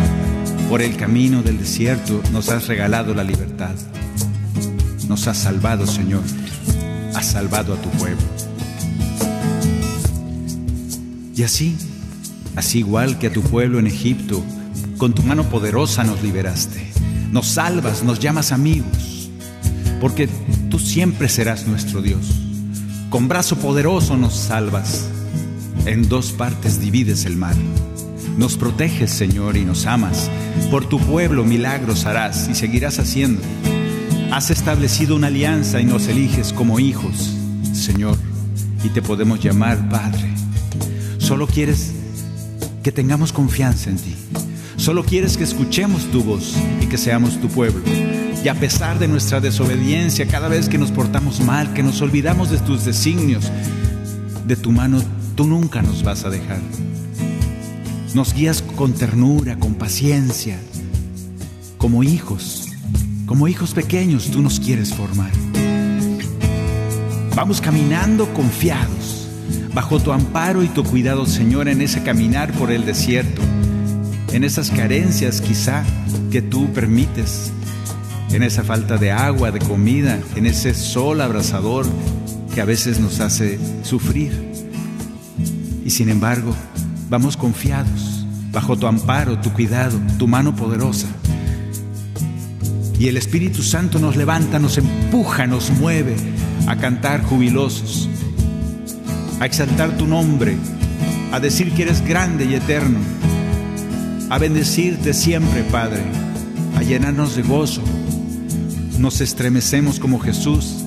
[0.67, 3.73] Por el camino del desierto nos has regalado la libertad.
[5.08, 6.21] Nos has salvado, Señor.
[7.15, 8.21] Has salvado a tu pueblo.
[11.34, 11.78] Y así,
[12.58, 14.43] así igual que a tu pueblo en Egipto,
[14.99, 16.91] con tu mano poderosa nos liberaste.
[17.31, 19.31] Nos salvas, nos llamas amigos,
[20.01, 20.27] porque
[20.69, 22.19] tú siempre serás nuestro Dios.
[23.09, 25.07] Con brazo poderoso nos salvas.
[25.85, 27.55] En dos partes divides el mar.
[28.38, 30.29] Nos proteges, Señor, y nos amas.
[30.69, 33.41] Por tu pueblo milagros harás y seguirás haciendo.
[34.31, 37.33] Has establecido una alianza y nos eliges como hijos,
[37.73, 38.17] Señor,
[38.83, 40.29] y te podemos llamar Padre.
[41.19, 41.93] Solo quieres
[42.83, 44.15] que tengamos confianza en ti.
[44.80, 47.84] Solo quieres que escuchemos tu voz y que seamos tu pueblo.
[48.42, 52.50] Y a pesar de nuestra desobediencia, cada vez que nos portamos mal, que nos olvidamos
[52.50, 53.52] de tus designios,
[54.48, 55.04] de tu mano
[55.36, 56.62] tú nunca nos vas a dejar.
[58.13, 60.58] Nos guías con ternura, con paciencia,
[61.78, 62.70] como hijos,
[63.26, 65.32] como hijos pequeños tú nos quieres formar.
[67.36, 69.28] Vamos caminando confiados,
[69.74, 73.42] bajo tu amparo y tu cuidado, Señor, en ese caminar por el desierto,
[74.32, 75.84] en esas carencias quizá
[76.32, 77.52] que tú permites
[78.32, 81.86] en esa falta de agua, de comida, en ese sol abrasador
[82.54, 84.32] que a veces nos hace sufrir.
[85.84, 86.56] Y sin embargo,
[87.10, 91.08] vamos confiados, bajo tu amparo, tu cuidado, tu mano poderosa.
[93.00, 96.15] Y el Espíritu Santo nos levanta, nos empuja, nos mueve
[96.68, 98.10] a cantar jubilosos,
[99.39, 100.58] a exaltar tu nombre,
[101.32, 103.00] a decir que eres grande y eterno,
[104.30, 106.04] a bendecirte siempre, Padre,
[106.78, 107.82] a llenarnos de gozo,
[109.00, 110.86] nos estremecemos como Jesús,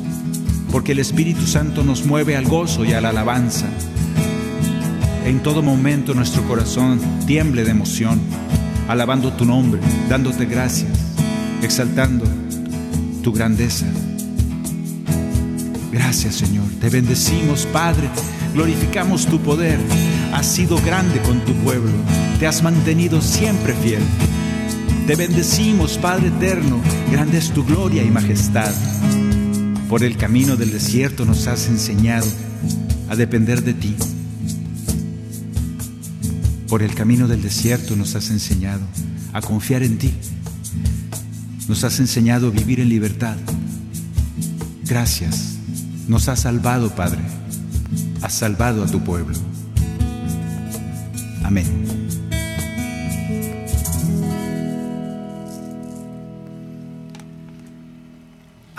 [0.70, 3.66] porque el Espíritu Santo nos mueve al gozo y a la alabanza.
[5.26, 8.20] En todo momento nuestro corazón tiemble de emoción,
[8.88, 10.92] alabando tu nombre, dándote gracias,
[11.62, 12.24] exaltando
[13.22, 13.86] tu grandeza.
[15.90, 18.08] Gracias Señor, te bendecimos Padre,
[18.54, 19.78] glorificamos tu poder,
[20.32, 21.92] has sido grande con tu pueblo,
[22.40, 24.02] te has mantenido siempre fiel.
[25.06, 28.72] Te bendecimos, Padre eterno, grande es tu gloria y majestad.
[29.88, 32.26] Por el camino del desierto nos has enseñado
[33.08, 33.94] a depender de ti.
[36.66, 38.80] Por el camino del desierto nos has enseñado
[39.34, 40.14] a confiar en ti.
[41.68, 43.36] Nos has enseñado a vivir en libertad.
[44.84, 45.56] Gracias.
[46.08, 47.20] Nos has salvado, Padre.
[48.22, 49.51] Has salvado a tu pueblo.
[51.52, 51.66] Amén.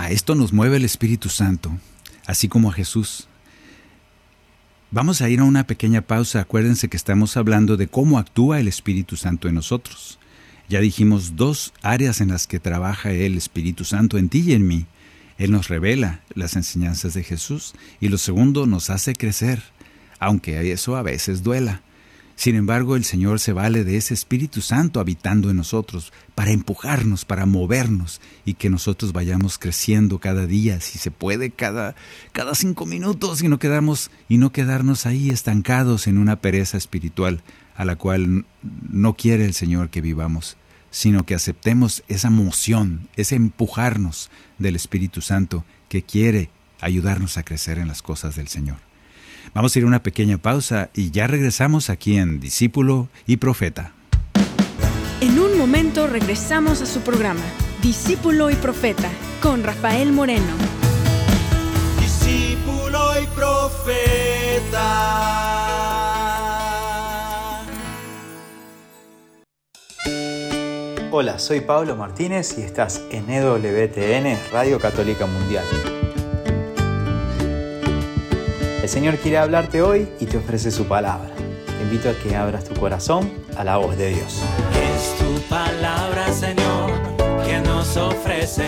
[0.10, 1.72] esto nos mueve el Espíritu Santo,
[2.26, 3.28] así como a Jesús.
[4.92, 6.40] Vamos a ir a una pequeña pausa.
[6.40, 10.20] Acuérdense que estamos hablando de cómo actúa el Espíritu Santo en nosotros.
[10.70, 14.68] Ya dijimos dos áreas en las que trabaja el Espíritu Santo en ti y en
[14.68, 14.86] mí.
[15.38, 19.64] Él nos revela las enseñanzas de Jesús y lo segundo nos hace crecer,
[20.20, 21.82] aunque eso a veces duela.
[22.36, 27.26] Sin embargo, el Señor se vale de ese Espíritu Santo habitando en nosotros para empujarnos,
[27.26, 31.96] para movernos y que nosotros vayamos creciendo cada día, si se puede, cada,
[32.32, 37.44] cada cinco minutos y no, quedamos, y no quedarnos ahí estancados en una pereza espiritual
[37.76, 38.46] a la cual
[38.90, 40.58] no quiere el Señor que vivamos,
[40.90, 46.50] sino que aceptemos esa moción, ese empujarnos del Espíritu Santo que quiere
[46.82, 48.78] ayudarnos a crecer en las cosas del Señor.
[49.54, 53.94] Vamos a ir a una pequeña pausa y ya regresamos aquí en Discípulo y Profeta.
[55.22, 57.44] En un momento regresamos a su programa,
[57.82, 59.10] Discípulo y Profeta,
[59.44, 60.42] con Rafael Moreno.
[62.00, 64.90] Discípulo y Profeta.
[71.12, 75.64] Hola, soy Pablo Martínez y estás en EWTN, Radio Católica Mundial.
[78.84, 81.30] El Señor quiere hablarte hoy y te ofrece su palabra.
[81.38, 84.44] Te invito a que abras tu corazón a la voz de Dios.
[84.94, 86.92] Es tu palabra, Señor,
[87.46, 88.68] que nos ofreces.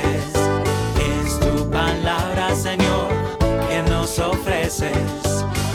[1.04, 3.10] Es tu palabra, Señor,
[3.68, 4.96] que nos ofreces.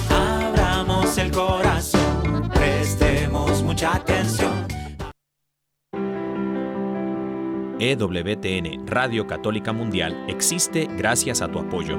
[0.08, 4.66] Abramos el corazón, prestemos mucha atención.
[7.78, 11.98] EWTN Radio Católica Mundial existe gracias a tu apoyo.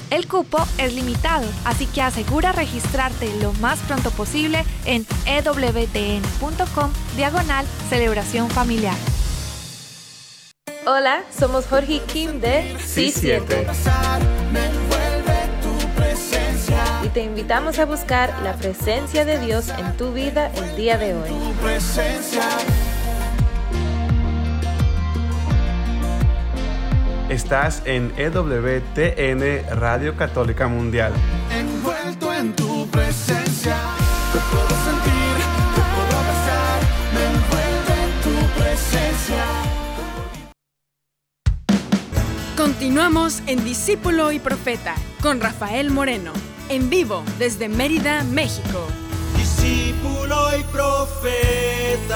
[0.11, 7.65] El cupo es limitado, así que asegura registrarte lo más pronto posible en ewtn.com diagonal
[7.89, 8.97] celebración familiar.
[10.85, 13.65] Hola, somos Jorge Kim de C7
[17.05, 21.13] y te invitamos a buscar la presencia de Dios en tu vida el día de
[21.13, 21.29] hoy.
[27.31, 31.13] Estás en EWTN Radio Católica Mundial.
[31.49, 33.77] Envuelto en tu presencia,
[34.33, 35.37] te puedo sentir,
[35.73, 36.19] te puedo
[37.13, 39.45] me envuelve en tu presencia.
[42.57, 46.33] Continuamos en Discípulo y Profeta con Rafael Moreno,
[46.67, 48.85] en vivo desde Mérida, México.
[49.37, 52.11] Discípulo y profeta.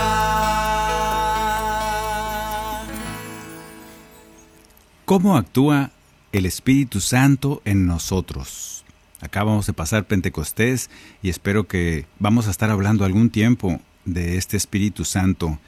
[5.06, 5.92] ¿Cómo actúa
[6.32, 8.84] el Espíritu Santo en nosotros?
[9.22, 10.90] Acá vamos a pasar Pentecostés
[11.22, 15.60] y espero que vamos a estar hablando algún tiempo de este Espíritu Santo.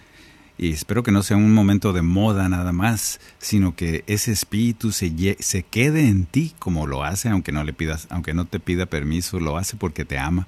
[0.58, 4.92] Y espero que no sea un momento de moda nada más, sino que ese espíritu
[4.92, 8.60] se, se quede en ti como lo hace, aunque no le pidas, aunque no te
[8.60, 10.48] pida permiso, lo hace porque te ama.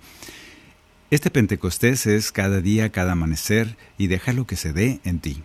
[1.11, 5.43] Este Pentecostés es cada día, cada amanecer, y déjalo que se dé en ti.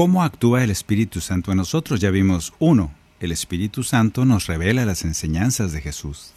[0.00, 2.00] ¿Cómo actúa el Espíritu Santo en nosotros?
[2.00, 6.30] Ya vimos, uno, el Espíritu Santo nos revela las enseñanzas de Jesús.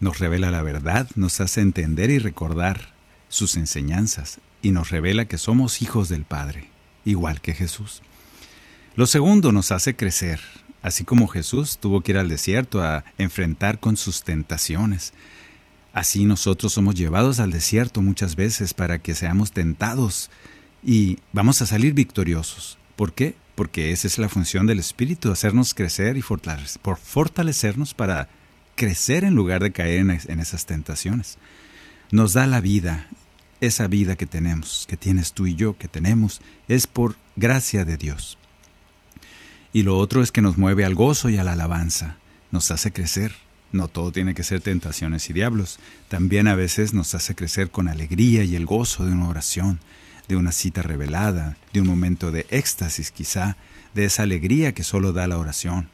[0.00, 2.94] Nos revela la verdad, nos hace entender y recordar
[3.28, 6.70] sus enseñanzas, y nos revela que somos hijos del Padre,
[7.04, 8.00] igual que Jesús.
[8.96, 10.40] Lo segundo nos hace crecer,
[10.80, 15.12] así como Jesús tuvo que ir al desierto a enfrentar con sus tentaciones.
[15.92, 20.30] Así nosotros somos llevados al desierto muchas veces para que seamos tentados
[20.82, 22.78] y vamos a salir victoriosos.
[22.96, 23.34] ¿Por qué?
[23.54, 28.28] Porque esa es la función del Espíritu, hacernos crecer y fortalecernos para
[28.74, 31.38] crecer en lugar de caer en esas tentaciones.
[32.10, 33.08] Nos da la vida,
[33.60, 37.96] esa vida que tenemos, que tienes tú y yo, que tenemos, es por gracia de
[37.96, 38.38] Dios.
[39.72, 42.16] Y lo otro es que nos mueve al gozo y a la alabanza,
[42.50, 43.32] nos hace crecer.
[43.70, 45.78] No todo tiene que ser tentaciones y diablos,
[46.08, 49.80] también a veces nos hace crecer con alegría y el gozo de una oración,
[50.28, 53.56] de una cita revelada, de un momento de éxtasis quizá,
[53.94, 55.88] de esa alegría que solo da la oración.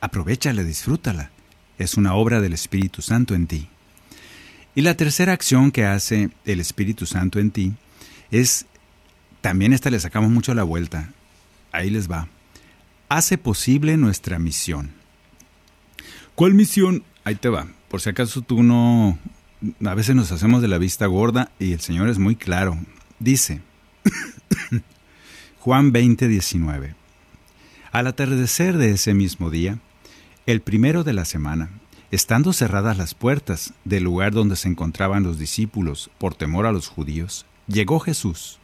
[0.00, 1.30] Aprovechala, disfrútala.
[1.78, 3.68] Es una obra del Espíritu Santo en ti.
[4.74, 7.74] Y la tercera acción que hace el Espíritu Santo en ti
[8.30, 8.66] es,
[9.40, 11.12] también esta le sacamos mucho la vuelta,
[11.70, 12.28] ahí les va,
[13.08, 14.90] hace posible nuestra misión.
[16.34, 17.04] ¿Cuál misión?
[17.22, 19.18] Ahí te va, por si acaso tú no,
[19.84, 22.78] a veces nos hacemos de la vista gorda y el Señor es muy claro.
[23.18, 23.60] Dice,
[25.60, 26.94] Juan 20, 19,
[27.92, 29.78] al atardecer de ese mismo día,
[30.46, 31.70] el primero de la semana,
[32.14, 36.86] Estando cerradas las puertas del lugar donde se encontraban los discípulos por temor a los
[36.86, 38.60] judíos, llegó Jesús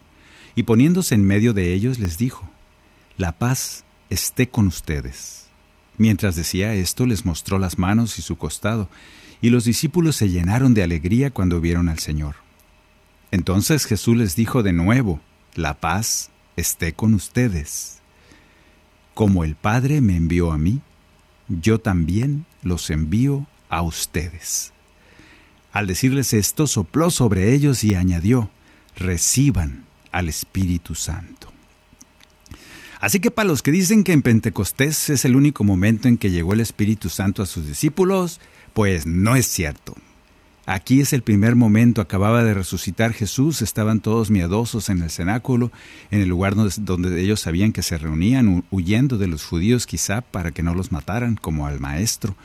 [0.55, 2.49] y poniéndose en medio de ellos les dijo,
[3.17, 5.47] La paz esté con ustedes.
[5.97, 8.87] Mientras decía esto les mostró las manos y su costado,
[9.41, 12.35] y los discípulos se llenaron de alegría cuando vieron al Señor.
[13.31, 15.21] Entonces Jesús les dijo de nuevo,
[15.55, 17.99] La paz esté con ustedes.
[19.13, 20.81] Como el Padre me envió a mí,
[21.47, 24.71] yo también los envío a ustedes.
[25.71, 28.49] Al decirles esto, sopló sobre ellos y añadió,
[28.95, 31.51] reciban al Espíritu Santo.
[32.99, 36.29] Así que para los que dicen que en Pentecostés es el único momento en que
[36.29, 38.39] llegó el Espíritu Santo a sus discípulos,
[38.73, 39.95] pues no es cierto.
[40.71, 45.69] Aquí es el primer momento, acababa de resucitar Jesús, estaban todos miedosos en el cenáculo,
[46.11, 50.53] en el lugar donde, ellos sabían que se reunían, huyendo de los judíos quizá para
[50.53, 52.37] que no los mataran, como al Maestro.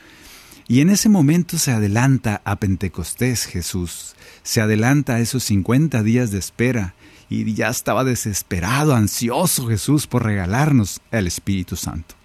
[0.66, 6.32] Y en ese momento se adelanta a Pentecostés Jesús, se adelanta a esos 50 días
[6.32, 6.94] de espera,
[7.30, 12.16] y ya estaba desesperado, ansioso Jesús por regalarnos el Espíritu Santo.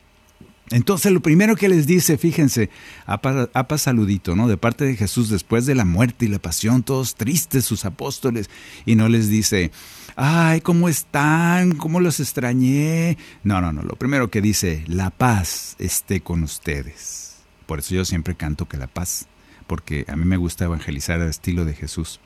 [0.71, 2.69] Entonces lo primero que les dice, fíjense,
[3.05, 4.47] apa, saludito, ¿no?
[4.47, 8.49] De parte de Jesús después de la muerte y la pasión, todos tristes sus apóstoles,
[8.85, 9.71] y no les dice,
[10.15, 11.75] ay, ¿cómo están?
[11.75, 13.17] ¿Cómo los extrañé?
[13.43, 17.35] No, no, no, lo primero que dice, la paz esté con ustedes.
[17.65, 19.27] Por eso yo siempre canto que la paz,
[19.67, 22.21] porque a mí me gusta evangelizar al estilo de Jesús.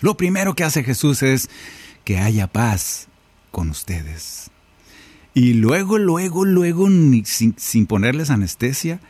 [0.00, 1.50] Lo primero que hace Jesús es
[2.04, 3.08] que haya paz
[3.50, 4.50] con ustedes.
[5.34, 6.86] Y luego, luego, luego,
[7.24, 9.00] sin, sin ponerles anestesia,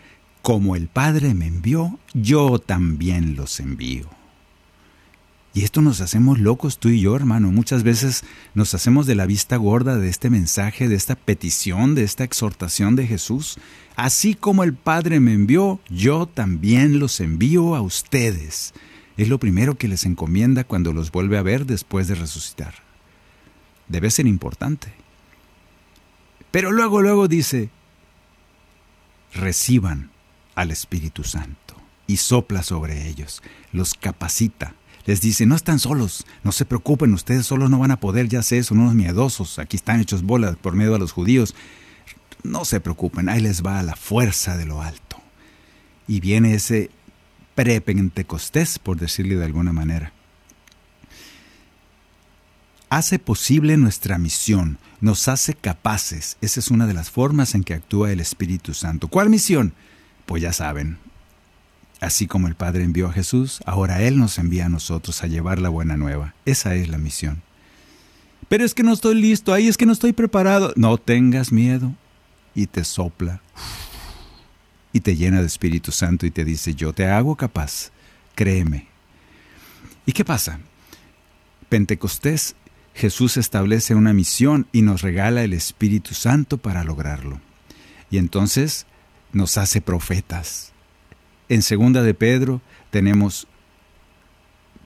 [0.42, 4.08] como el Padre me envió, yo también los envío.
[5.54, 7.50] Y esto nos hacemos locos tú y yo, hermano.
[7.50, 8.22] Muchas veces
[8.54, 12.94] nos hacemos de la vista gorda de este mensaje, de esta petición, de esta exhortación
[12.94, 13.58] de Jesús.
[13.96, 18.72] Así como el Padre me envió, yo también los envío a ustedes.
[19.16, 22.74] Es lo primero que les encomienda cuando los vuelve a ver después de resucitar.
[23.88, 24.92] Debe ser importante.
[26.50, 27.70] Pero luego, luego dice,
[29.34, 30.10] reciban
[30.54, 31.74] al Espíritu Santo
[32.06, 33.42] y sopla sobre ellos,
[33.72, 34.74] los capacita.
[35.04, 38.42] Les dice, no están solos, no se preocupen, ustedes solos no van a poder, ya
[38.42, 41.54] sé, son unos miedosos, aquí están hechos bolas por miedo a los judíos.
[42.42, 45.20] No se preocupen, ahí les va la fuerza de lo alto.
[46.06, 46.90] Y viene ese
[47.54, 50.12] pre-pentecostés, por decirle de alguna manera
[52.90, 56.36] hace posible nuestra misión, nos hace capaces.
[56.40, 59.08] Esa es una de las formas en que actúa el Espíritu Santo.
[59.08, 59.74] ¿Cuál misión?
[60.26, 60.98] Pues ya saben.
[62.00, 65.58] Así como el Padre envió a Jesús, ahora Él nos envía a nosotros a llevar
[65.58, 66.34] la buena nueva.
[66.44, 67.42] Esa es la misión.
[68.48, 70.72] Pero es que no estoy listo, ahí es que no estoy preparado.
[70.76, 71.94] No tengas miedo.
[72.54, 73.40] Y te sopla.
[74.92, 77.90] Y te llena de Espíritu Santo y te dice, yo te hago capaz.
[78.34, 78.86] Créeme.
[80.06, 80.60] ¿Y qué pasa?
[81.68, 82.56] Pentecostés
[82.98, 87.40] Jesús establece una misión y nos regala el Espíritu Santo para lograrlo.
[88.10, 88.86] Y entonces
[89.32, 90.72] nos hace profetas.
[91.48, 93.46] En segunda de Pedro tenemos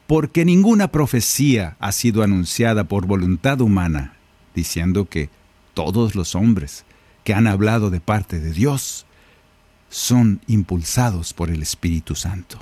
[0.07, 4.13] porque ninguna profecía ha sido anunciada por voluntad humana,
[4.55, 5.31] diciendo que
[5.73, 6.85] todos los hombres
[7.25, 9.07] que han hablado de parte de Dios
[9.89, 12.59] son impulsados por el Espíritu Santo.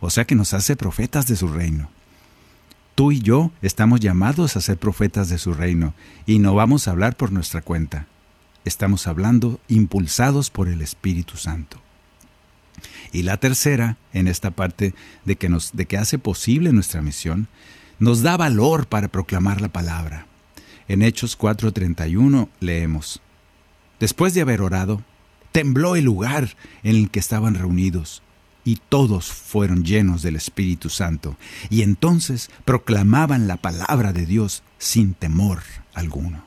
[0.00, 1.95] O sea que nos hace profetas de su reino.
[2.96, 5.92] Tú y yo estamos llamados a ser profetas de su reino
[6.24, 8.06] y no vamos a hablar por nuestra cuenta.
[8.64, 11.78] Estamos hablando impulsados por el Espíritu Santo.
[13.12, 14.94] Y la tercera, en esta parte
[15.26, 17.48] de que, nos, hace posible nuestra misión,
[17.98, 20.26] nos da valor para proclamar la palabra.
[20.88, 23.20] En Hechos 4:31 leemos,
[24.00, 25.02] Después de haber orado,
[25.52, 28.22] tembló el lugar en el que estaban reunidos
[28.66, 31.38] y todos fueron llenos del Espíritu Santo,
[31.70, 35.62] y entonces proclamaban la palabra de Dios sin temor
[35.94, 36.44] alguno.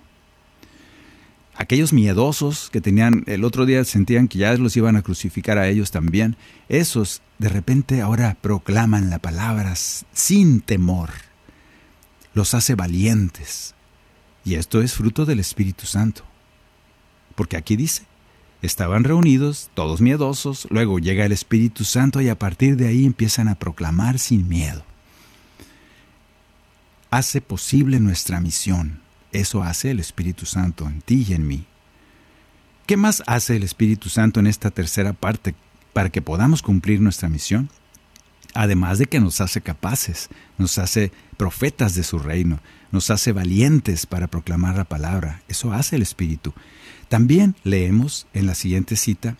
[1.55, 5.69] Aquellos miedosos que tenían el otro día sentían que ya los iban a crucificar a
[5.69, 6.35] ellos también,
[6.67, 11.09] esos de repente ahora proclaman la palabra sin temor.
[12.33, 13.75] Los hace valientes.
[14.45, 16.23] Y esto es fruto del Espíritu Santo.
[17.35, 18.03] Porque aquí dice,
[18.61, 23.47] Estaban reunidos, todos miedosos, luego llega el Espíritu Santo y a partir de ahí empiezan
[23.47, 24.83] a proclamar sin miedo.
[27.09, 28.99] Hace posible nuestra misión.
[29.31, 31.65] Eso hace el Espíritu Santo en ti y en mí.
[32.85, 35.55] ¿Qué más hace el Espíritu Santo en esta tercera parte
[35.93, 37.69] para que podamos cumplir nuestra misión?
[38.55, 42.59] Además de que nos hace capaces, nos hace profetas de su reino,
[42.91, 45.43] nos hace valientes para proclamar la palabra.
[45.47, 46.53] Eso hace el Espíritu.
[47.09, 49.35] También leemos en la siguiente cita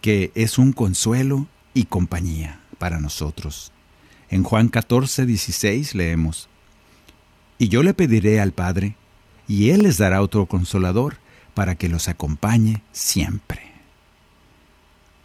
[0.00, 3.72] que es un consuelo y compañía para nosotros.
[4.30, 6.48] En Juan 14, 16 leemos,
[7.58, 8.94] Y yo le pediré al Padre,
[9.48, 11.16] y Él les dará otro consolador,
[11.54, 13.62] para que los acompañe siempre.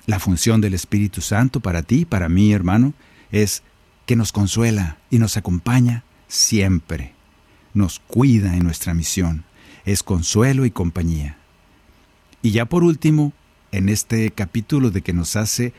[0.07, 2.93] La función del Espíritu Santo para ti, para mí, hermano,
[3.31, 3.61] es
[4.05, 7.13] que nos consuela y nos acompaña siempre.
[7.73, 9.43] Nos cuida en nuestra misión.
[9.85, 11.37] Es consuelo y compañía.
[12.43, 13.33] Y ya por último,
[13.71, 15.73] en este capítulo de que nos hace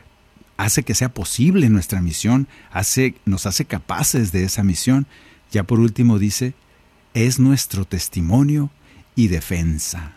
[0.57, 5.05] hace que sea posible nuestra misión, hace, nos hace capaces de esa misión.
[5.51, 6.53] Ya por último dice,
[7.13, 8.69] es nuestro testimonio
[9.15, 10.13] y defensa.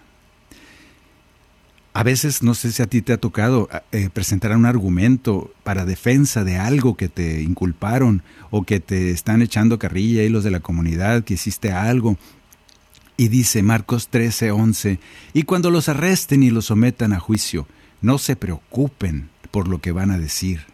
[1.92, 5.84] A veces, no sé si a ti te ha tocado eh, presentar un argumento para
[5.84, 10.52] defensa de algo que te inculparon o que te están echando carrilla y los de
[10.52, 12.16] la comunidad, que hiciste algo.
[13.20, 15.00] Y dice Marcos 13, 11,
[15.32, 17.66] y cuando los arresten y los sometan a juicio,
[18.00, 20.66] no se preocupen por lo que van a decir.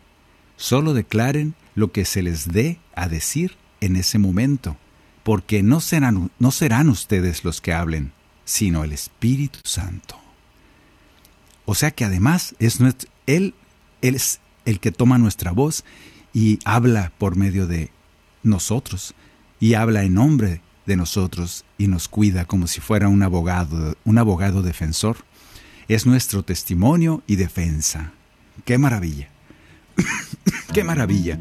[0.58, 4.76] Solo declaren lo que se les dé a decir en ese momento,
[5.22, 8.12] porque no serán, no serán ustedes los que hablen,
[8.44, 10.20] sino el Espíritu Santo.
[11.64, 12.78] O sea que además es
[13.26, 13.54] él,
[14.02, 15.82] él es el que toma nuestra voz
[16.34, 17.90] y habla por medio de
[18.42, 19.14] nosotros,
[19.60, 24.18] y habla en nombre de nosotros y nos cuida como si fuera un abogado, un
[24.18, 25.18] abogado defensor.
[25.88, 28.12] Es nuestro testimonio y defensa.
[28.64, 29.28] Qué maravilla.
[30.74, 31.38] Qué maravilla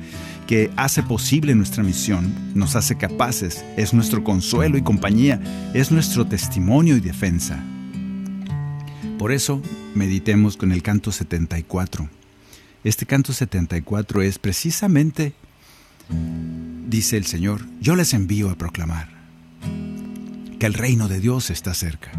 [0.47, 5.41] que hace posible nuestra misión, nos hace capaces, es nuestro consuelo y compañía,
[5.73, 7.63] es nuestro testimonio y defensa.
[9.17, 9.61] Por eso
[9.95, 12.09] meditemos con el canto 74.
[12.83, 15.33] Este canto 74 es precisamente,
[16.89, 19.22] dice el Señor, yo les envío a proclamar
[20.63, 22.09] que el reino de Dios está cerca.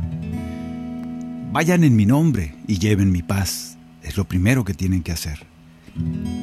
[1.51, 5.47] Vayan en mi nombre y lleven mi paz es lo primero que tienen que hacer.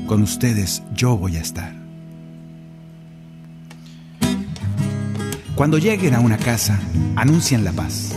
[0.08, 1.76] Con ustedes yo voy a estar.
[5.54, 6.80] Cuando lleguen a una casa,
[7.16, 8.16] anuncien la paz.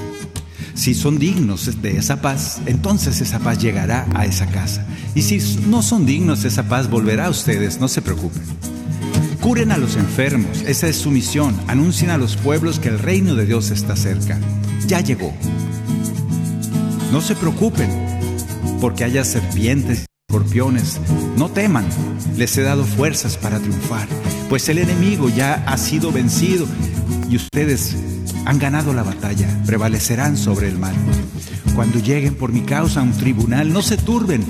[0.72, 4.86] Si son dignos de esa paz, entonces esa paz llegará a esa casa.
[5.14, 8.44] Y si no son dignos, esa paz volverá a ustedes, no se preocupen.
[9.44, 11.54] Curen a los enfermos, esa es su misión.
[11.66, 14.40] Anuncien a los pueblos que el reino de Dios está cerca.
[14.86, 15.34] Ya llegó.
[17.12, 17.90] No se preocupen,
[18.80, 20.98] porque haya serpientes, escorpiones.
[21.36, 21.84] No teman,
[22.38, 24.08] les he dado fuerzas para triunfar,
[24.48, 26.66] pues el enemigo ya ha sido vencido
[27.28, 27.96] y ustedes
[28.46, 30.94] han ganado la batalla, prevalecerán sobre el mal.
[31.74, 34.42] Cuando lleguen por mi causa a un tribunal, no se turben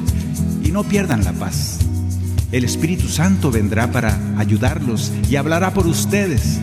[0.62, 1.80] y no pierdan la paz.
[2.54, 6.60] El Espíritu Santo vendrá para ayudarlos y hablará por ustedes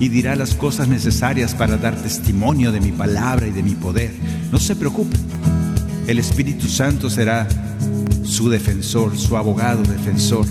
[0.00, 4.10] y dirá las cosas necesarias para dar testimonio de mi palabra y de mi poder.
[4.50, 5.20] No se preocupen
[6.06, 7.46] el Espíritu Santo será
[8.24, 10.46] su defensor, su abogado defensor,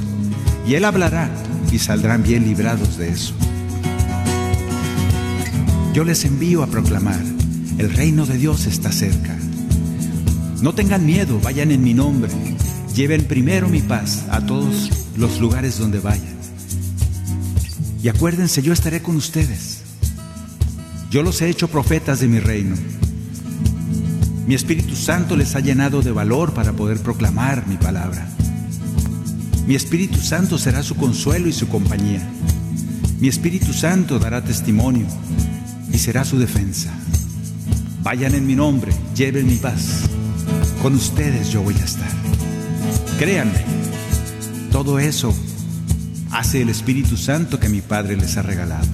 [0.68, 1.28] y Él hablará
[1.72, 3.34] y saldrán bien librados de eso.
[5.96, 7.22] Yo les envío a proclamar,
[7.80, 9.36] el reino de Dios está cerca.
[10.62, 12.32] No tengan miedo, vayan en mi nombre,
[12.96, 16.38] lleven primero mi paz a todos los lugares donde vayan.
[18.02, 19.82] Y acuérdense, yo estaré con ustedes.
[21.10, 22.76] Yo los he hecho profetas de mi reino
[24.46, 28.28] mi Espíritu Santo les ha llenado de valor para poder proclamar mi palabra.
[29.68, 32.30] Mi Espíritu Santo será su consuelo y su compañía.
[33.22, 35.08] Mi Espíritu Santo dará testimonio
[35.94, 36.92] y será su defensa.
[38.02, 40.10] Vayan en mi nombre, lleven mi paz.
[40.82, 42.33] Con ustedes yo voy a estar.
[43.18, 43.64] Créanme,
[44.72, 45.34] todo eso
[46.32, 48.88] hace el Espíritu Santo que mi Padre les ha regalado.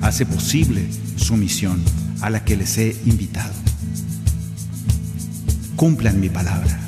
[0.00, 0.86] Hace posible
[1.16, 1.82] su misión
[2.20, 3.66] a la que les he invitado
[5.76, 6.80] cumplan mi palabra.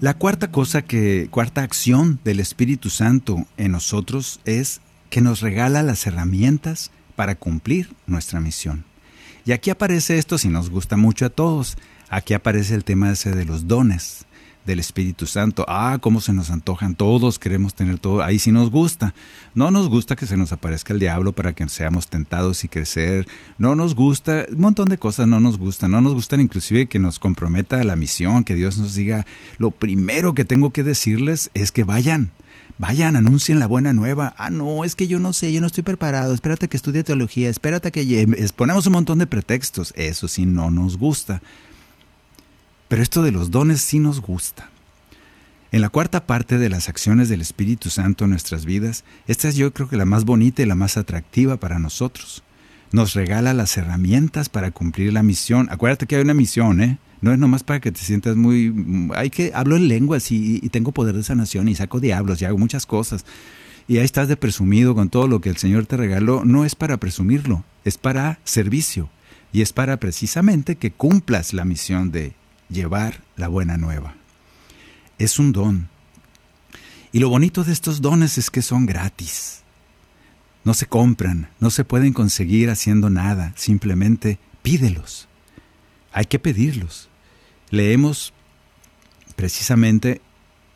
[0.00, 4.80] La cuarta cosa que, cuarta acción del Espíritu Santo en nosotros es
[5.10, 8.82] que nos regala las herramientas para cumplir nuestra misión.
[9.44, 11.76] Y aquí aparece esto si nos gusta mucho a todos.
[12.08, 14.24] Aquí aparece el tema ese de los dones
[14.64, 15.66] del Espíritu Santo.
[15.68, 19.12] Ah, cómo se nos antojan, todos queremos tener todo, ahí sí nos gusta.
[19.54, 23.28] No nos gusta que se nos aparezca el diablo para que seamos tentados y crecer.
[23.58, 25.90] No nos gusta, un montón de cosas no nos gustan.
[25.90, 29.26] No nos gustan inclusive que nos comprometa la misión, que Dios nos diga,
[29.58, 32.30] lo primero que tengo que decirles es que vayan.
[32.80, 34.34] Vayan, anuncien la buena nueva.
[34.38, 36.32] Ah, no, es que yo no sé, yo no estoy preparado.
[36.32, 38.26] Espérate que estudie teología, espérate que
[38.56, 39.92] ponemos un montón de pretextos.
[39.96, 41.42] Eso sí no nos gusta.
[42.88, 44.70] Pero esto de los dones sí nos gusta.
[45.72, 49.56] En la cuarta parte de las acciones del Espíritu Santo en nuestras vidas, esta es
[49.56, 52.42] yo creo que la más bonita y la más atractiva para nosotros.
[52.92, 55.68] Nos regala las herramientas para cumplir la misión.
[55.70, 56.98] Acuérdate que hay una misión, ¿eh?
[57.20, 59.10] No es nomás para que te sientas muy...
[59.14, 59.52] Hay que...
[59.54, 62.86] Hablo en lenguas y, y tengo poder de sanación y saco diablos y hago muchas
[62.86, 63.26] cosas.
[63.86, 66.44] Y ahí estás de presumido con todo lo que el Señor te regaló.
[66.44, 69.10] No es para presumirlo, es para servicio.
[69.52, 72.34] Y es para precisamente que cumplas la misión de
[72.68, 74.14] llevar la buena nueva.
[75.18, 75.88] Es un don.
[77.12, 79.62] Y lo bonito de estos dones es que son gratis.
[80.64, 85.28] No se compran, no se pueden conseguir haciendo nada, simplemente pídelos.
[86.12, 87.08] Hay que pedirlos.
[87.70, 88.32] Leemos
[89.36, 90.20] precisamente,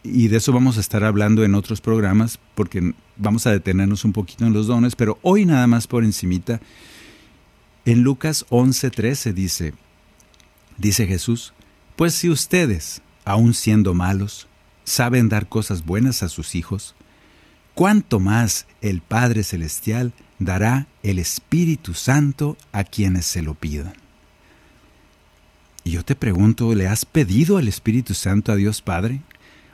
[0.03, 4.13] y de eso vamos a estar hablando en otros programas, porque vamos a detenernos un
[4.13, 6.61] poquito en los dones, pero hoy nada más por encimita,
[7.85, 9.75] en Lucas 11:13 dice,
[10.79, 11.53] dice Jesús,
[11.97, 14.49] pues si ustedes, aun siendo malos,
[14.85, 16.95] saben dar cosas buenas a sus hijos,
[17.75, 23.95] cuánto más el Padre Celestial dará el Espíritu Santo a quienes se lo pidan.
[25.85, 29.21] Y yo te pregunto, ¿le has pedido el Espíritu Santo a Dios Padre?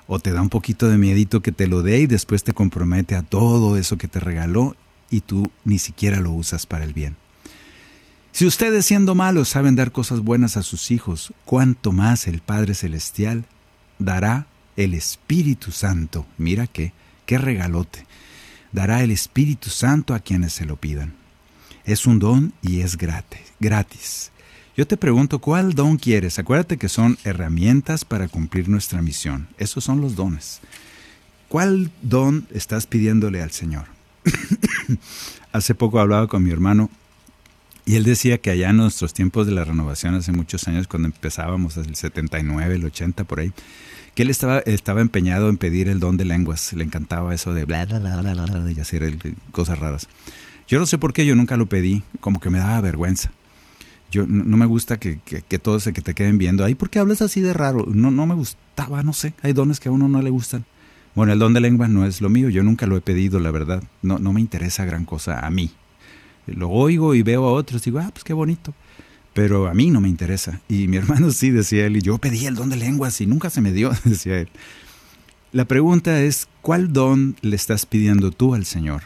[0.09, 3.15] ¿O te da un poquito de miedito que te lo dé y después te compromete
[3.15, 4.75] a todo eso que te regaló
[5.09, 7.17] y tú ni siquiera lo usas para el bien?
[8.33, 12.75] Si ustedes siendo malos saben dar cosas buenas a sus hijos, cuánto más el Padre
[12.75, 13.45] Celestial
[13.99, 14.47] dará
[14.77, 16.27] el Espíritu Santo.
[16.39, 16.93] Mira qué,
[17.31, 18.07] qué regalote.
[18.73, 21.15] Dará el Espíritu Santo a quienes se lo pidan.
[21.85, 23.53] Es un don y es gratis.
[23.61, 24.33] gratis.
[24.77, 26.41] Yo te pregunto, ¿cuál don quieres?
[26.41, 29.47] Acuérdate que son herramientas para cumplir nuestra misión.
[29.59, 30.59] Esos son los dones.
[31.49, 33.85] ¿Cuál don estás pidiéndole al Señor?
[35.53, 36.91] Hace poco hablaba con mi hermano
[37.85, 41.07] y él decía que allá en nuestros tiempos de la renovación, hace muchos años, cuando
[41.07, 43.53] empezábamos, el 79, el 80, por ahí,
[44.15, 46.73] que él estaba, estaba empeñado en pedir el don de lenguas.
[46.73, 49.17] Le encantaba eso de bla, bla, bla, bla, bla, y hacer
[49.53, 50.09] cosas raras.
[50.69, 53.33] Yo no sé por qué yo nunca lo pedí, como que me daba vergüenza.
[54.11, 56.65] Yo no, me gusta que, que, todos se que te queden viendo.
[56.65, 57.87] Ay, ¿por qué hablas así de raro?
[57.87, 59.35] No, no me gustaba, no sé.
[59.43, 60.65] Hay dones que a uno no le gustan.
[61.15, 62.49] Bueno, el don de lenguas no es lo mío.
[62.49, 63.85] Yo nunca lo he pedido, la verdad.
[64.03, 65.71] No, no me interesa gran cosa a mí.
[66.47, 68.75] Lo oigo y veo a otros digo, ah, pues qué bonito.
[69.35, 70.61] Pero a mí no me interesa.
[70.69, 73.51] Y mi hermano sí, decía él, y yo pedí el don de lenguas y nunca
[73.51, 74.49] se me dio, decía él.
[75.53, 79.03] La pregunta es, ¿cuál don le estás pidiendo tú al Señor?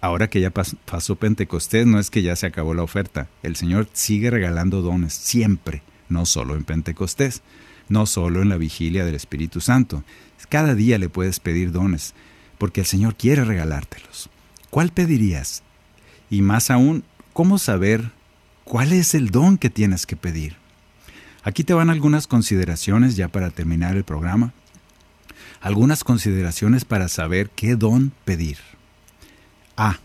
[0.00, 3.28] Ahora que ya pasó Pentecostés, no es que ya se acabó la oferta.
[3.42, 7.42] El Señor sigue regalando dones, siempre, no solo en Pentecostés,
[7.90, 10.02] no solo en la vigilia del Espíritu Santo.
[10.48, 12.14] Cada día le puedes pedir dones,
[12.56, 14.30] porque el Señor quiere regalártelos.
[14.70, 15.62] ¿Cuál pedirías?
[16.30, 18.10] Y más aún, ¿cómo saber
[18.70, 20.54] cuál es el don que tienes que pedir?
[21.42, 24.52] Aquí te van algunas consideraciones ya para terminar el programa.
[25.60, 28.58] Algunas consideraciones para saber qué don pedir.
[29.76, 29.98] A.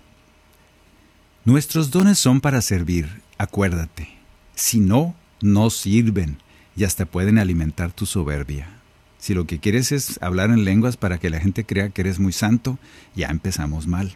[1.45, 4.09] Nuestros dones son para servir, acuérdate.
[4.55, 6.39] Si no, no sirven
[6.75, 8.67] y hasta pueden alimentar tu soberbia.
[9.19, 12.17] Si lo que quieres es hablar en lenguas para que la gente crea que eres
[12.17, 12.79] muy santo,
[13.15, 14.15] ya empezamos mal.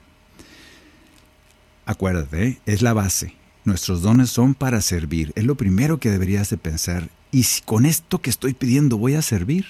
[1.86, 3.39] Acuérdate, es la base.
[3.70, 5.32] Nuestros dones son para servir.
[5.36, 7.10] Es lo primero que deberías de pensar.
[7.32, 9.68] ¿Y si con esto que estoy pidiendo voy a servir?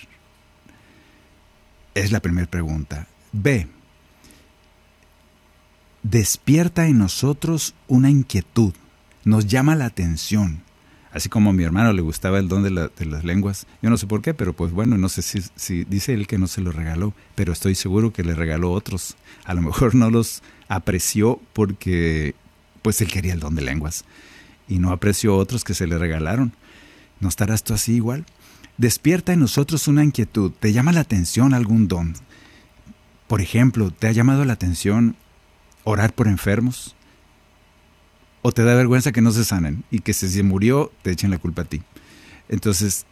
[1.95, 3.07] Es la primera pregunta.
[3.33, 3.67] B.
[6.01, 8.73] Despierta en nosotros una inquietud.
[9.25, 10.63] Nos llama la atención.
[11.11, 12.71] Así como a mi hermano le gustaba el don de,
[13.05, 13.67] las lenguas.
[13.81, 16.37] Yo no sé por qué, pero pues bueno, no sé si, si dice él que
[16.37, 19.17] no se lo regaló, pero estoy seguro que le regaló otros.
[19.43, 22.33] A lo mejor no los apreció porque
[22.81, 24.05] pues él quería el don de lenguas
[24.67, 26.53] y no apreció otros que se le regalaron.
[27.19, 28.25] ¿No estarás tú así igual?
[28.77, 30.51] Despierta en nosotros una inquietud.
[30.59, 32.13] ¿Te llama la atención algún don?
[33.27, 35.15] Por ejemplo, ¿te ha llamado la atención
[35.83, 36.95] orar por enfermos?
[38.41, 41.31] ¿O te da vergüenza que no se sanen y que si se murió te echen
[41.31, 41.81] la culpa a ti?
[42.47, 43.05] Entonces,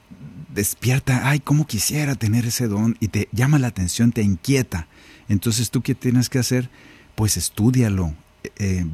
[0.54, 4.88] despierta, ay, cómo quisiera tener ese don y te llama la atención, te inquieta.
[5.28, 6.70] Entonces, ¿tú qué tienes que hacer?
[7.18, 8.14] pues estúdialo,
[8.60, 8.86] eh,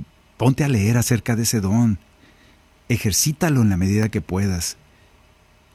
[0.44, 2.00] ponte a leer acerca de ese don,
[2.90, 4.76] ejercítalo en la medida que puedas.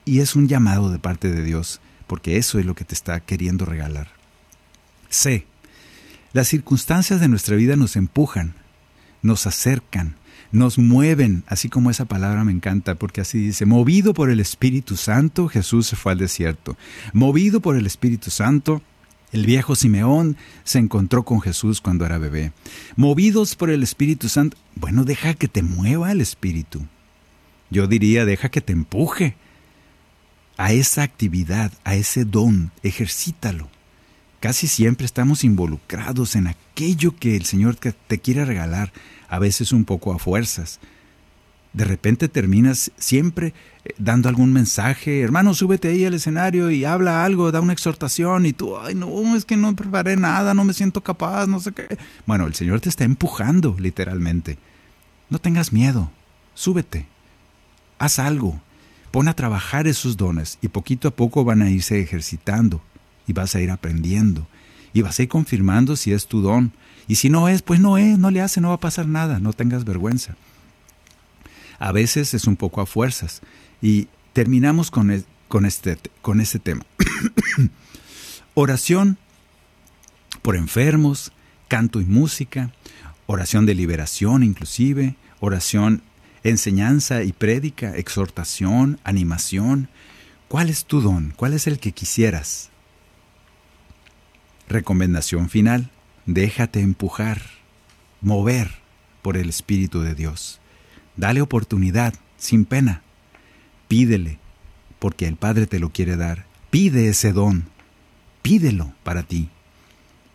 [0.04, 3.18] Y es un llamado de parte de Dios, porque eso es lo que te está
[3.20, 4.08] queriendo regalar.
[5.08, 5.46] C.
[6.34, 8.56] Las circunstancias de nuestra vida nos empujan,
[9.22, 10.16] nos acercan,
[10.52, 14.96] nos mueven, así como esa palabra me encanta, porque así dice, movido por el Espíritu
[14.96, 16.76] Santo, Jesús se fue al desierto.
[17.14, 18.82] Movido por el Espíritu Santo,
[19.32, 22.52] el viejo Simeón se encontró con Jesús cuando era bebé.
[22.96, 26.86] Movidos por el Espíritu Santo, bueno, deja que te mueva el Espíritu.
[27.70, 29.36] Yo diría, deja que te empuje
[30.56, 33.68] a esa actividad, a ese don, ejercítalo.
[34.40, 38.92] Casi siempre estamos involucrados en aquello que el Señor te quiere regalar,
[39.28, 40.80] a veces un poco a fuerzas.
[41.78, 43.54] De repente terminas siempre
[43.84, 48.46] eh, dando algún mensaje, hermano, súbete ahí al escenario y habla algo, da una exhortación
[48.46, 51.70] y tú, ay no, es que no preparé nada, no me siento capaz, no sé
[51.70, 51.96] qué.
[52.26, 54.58] Bueno, el Señor te está empujando literalmente.
[55.30, 56.10] No tengas miedo,
[56.52, 57.06] súbete,
[58.00, 58.60] haz algo,
[59.12, 62.82] pon a trabajar esos dones y poquito a poco van a irse ejercitando
[63.28, 64.48] y vas a ir aprendiendo
[64.92, 66.72] y vas a ir confirmando si es tu don.
[67.06, 69.38] Y si no es, pues no es, no le hace, no va a pasar nada,
[69.38, 70.34] no tengas vergüenza.
[71.78, 73.40] A veces es un poco a fuerzas
[73.80, 76.84] y terminamos con, con, este, con tema.
[78.54, 79.18] oración
[80.42, 81.32] por enfermos,
[81.68, 82.72] canto y música,
[83.26, 86.02] oración de liberación inclusive, oración,
[86.42, 89.88] enseñanza y prédica, exhortación, animación.
[90.48, 91.32] ¿Cuál es tu don?
[91.36, 92.70] ¿Cuál es el que quisieras?
[94.68, 95.90] Recomendación final,
[96.26, 97.42] déjate empujar,
[98.20, 98.70] mover
[99.22, 100.60] por el Espíritu de Dios.
[101.18, 103.02] Dale oportunidad, sin pena.
[103.88, 104.38] Pídele,
[105.00, 106.46] porque el Padre te lo quiere dar.
[106.70, 107.64] Pide ese don,
[108.40, 109.50] pídelo para ti.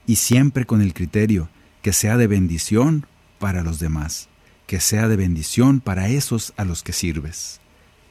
[0.05, 1.47] Y siempre con el criterio
[1.81, 3.05] que sea de bendición
[3.39, 4.27] para los demás,
[4.67, 7.61] que sea de bendición para esos a los que sirves,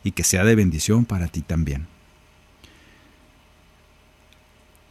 [0.02, 1.86] y que sea de bendición para ti también.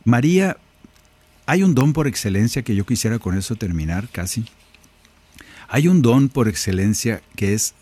[0.06, 0.58] María
[1.48, 4.46] hay un don por excelencia que yo quisiera con eso terminar casi.
[5.74, 7.76] Hay un don por excelencia que es,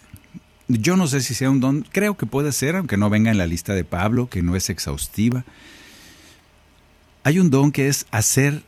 [0.68, 3.40] yo no sé si sea un don, creo que puede ser, aunque no venga en
[3.40, 5.44] la lista de Pablo, que no es exhaustiva.
[7.24, 8.62] Hay un don que es hacer,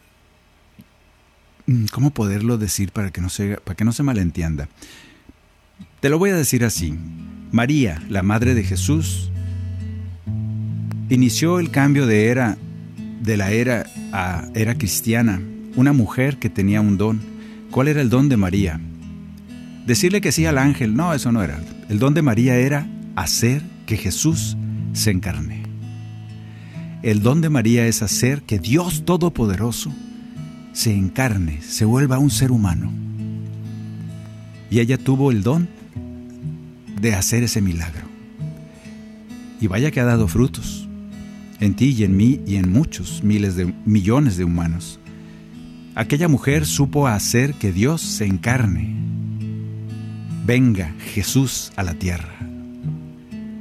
[1.91, 4.69] ¿cómo poderlo decir para que no se, para que no se malentienda?
[5.99, 6.97] Te lo voy a decir así.
[7.51, 9.30] María, la madre de Jesús,
[11.09, 12.57] inició el cambio de era
[13.22, 15.39] de la era a era cristiana,
[15.76, 17.22] una mujer que tenía un don.
[17.69, 18.82] ¿Cuál era el don de María?
[19.86, 21.60] Decirle que sí al ángel, no, eso no era.
[21.90, 24.58] El don de María era hacer que Jesús
[24.94, 25.64] se encarne.
[27.02, 29.92] El don de María es hacer que Dios Todopoderoso
[30.74, 32.92] se encarne, se vuelva un ser humano.
[34.70, 35.68] Y ella tuvo el don
[37.02, 38.08] de hacer ese milagro.
[39.60, 40.88] Y vaya que ha dado frutos
[41.60, 45.00] en ti y en mí y en muchos miles de millones de humanos.
[45.96, 48.96] Aquella mujer supo hacer que Dios se encarne.
[50.46, 52.34] Venga Jesús a la tierra.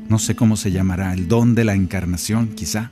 [0.08, 2.90] No sé cómo se llamará, el don de la encarnación quizá.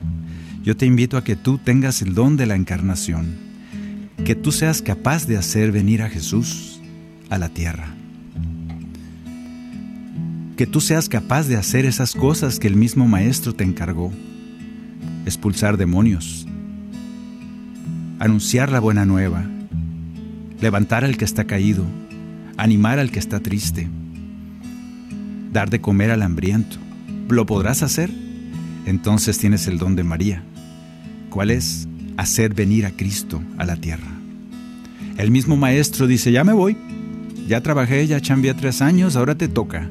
[0.63, 3.35] Yo te invito a que tú tengas el don de la encarnación,
[4.23, 6.81] que tú seas capaz de hacer venir a Jesús
[7.29, 7.87] a la tierra.
[10.55, 14.11] Que tú seas capaz de hacer esas cosas que el mismo Maestro te encargó
[15.25, 16.47] expulsar demonios,
[18.19, 19.45] anunciar la buena nueva,
[20.59, 21.85] levantar al que está caído,
[22.59, 23.87] animar al que está triste,
[25.51, 26.75] dar de comer al hambriento.
[27.29, 28.11] ¿Lo podrás hacer?
[28.85, 30.43] Entonces tienes el don de María.
[31.29, 31.87] ¿Cuál es?
[32.17, 34.11] Hacer venir a Cristo a la tierra.
[35.17, 36.75] El mismo maestro dice, ya me voy,
[37.47, 39.87] ya trabajé, ya chambié tres años, ahora te toca.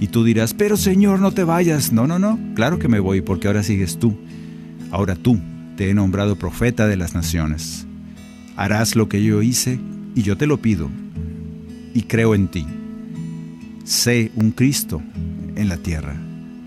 [0.00, 1.92] Y tú dirás, pero Señor, no te vayas.
[1.92, 4.16] No, no, no, claro que me voy porque ahora sigues tú.
[4.92, 5.40] Ahora tú
[5.76, 7.86] te he nombrado profeta de las naciones.
[8.56, 9.80] Harás lo que yo hice
[10.14, 10.88] y yo te lo pido
[11.98, 12.64] y creo en ti.
[13.82, 15.02] Sé un Cristo
[15.56, 16.14] en la tierra.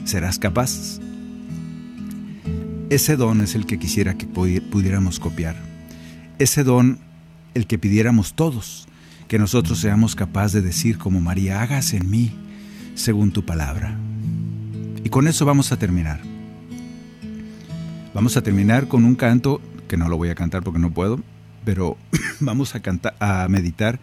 [0.04, 1.00] ¿Serás capaz?
[2.90, 5.56] Ese don es el que quisiera que pudiéramos copiar.
[6.38, 7.00] Ese don
[7.54, 8.90] el que pidiéramos todos,
[9.30, 12.34] que nosotros seamos capaces de decir como María, hagas en mí
[12.96, 13.98] según tu palabra.
[15.02, 16.20] Y con eso vamos a terminar.
[18.14, 21.22] Vamos a terminar con un canto que no lo voy a cantar porque no puedo,
[21.64, 21.96] pero
[22.42, 24.02] vamos a cantar a meditar.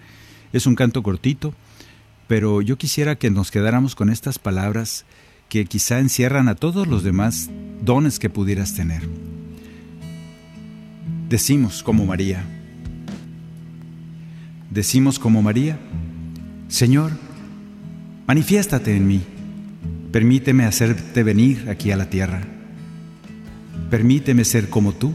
[0.53, 1.55] Es un canto cortito,
[2.27, 5.05] pero yo quisiera que nos quedáramos con estas palabras
[5.49, 7.51] que quizá encierran a todos los demás
[7.83, 9.09] dones que pudieras tener.
[11.29, 12.45] Decimos como María.
[14.71, 15.79] Decimos como María,
[16.69, 17.13] Señor,
[18.27, 19.23] manifiéstate en mí,
[20.13, 22.43] permíteme hacerte venir aquí a la tierra
[23.91, 25.15] Permíteme ser como tú.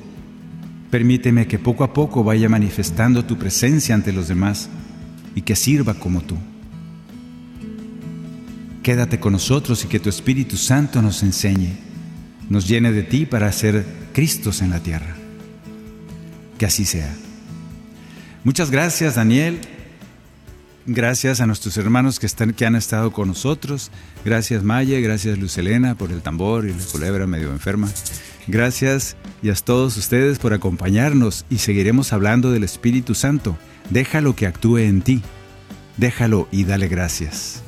[0.90, 4.70] Permíteme que poco a poco vaya manifestando tu presencia ante los demás
[5.36, 6.38] y que sirva como tú.
[8.84, 11.78] Quédate con nosotros y que tu Espíritu Santo nos enseñe,
[12.50, 15.16] nos llene de ti para ser Cristos en la tierra.
[16.58, 17.16] Que así sea.
[18.44, 19.60] Muchas gracias, Daniel.
[20.86, 23.90] Gracias a nuestros hermanos que, están, que han estado con nosotros.
[24.26, 25.00] Gracias, Maya.
[25.00, 27.90] Gracias, Luz Elena, por el tambor y la culebra medio enferma.
[28.48, 33.58] Gracias y a todos ustedes por acompañarnos y seguiremos hablando del Espíritu Santo
[33.90, 35.22] Déjalo que actúe en ti.
[35.98, 37.64] Déjalo y dale gracias.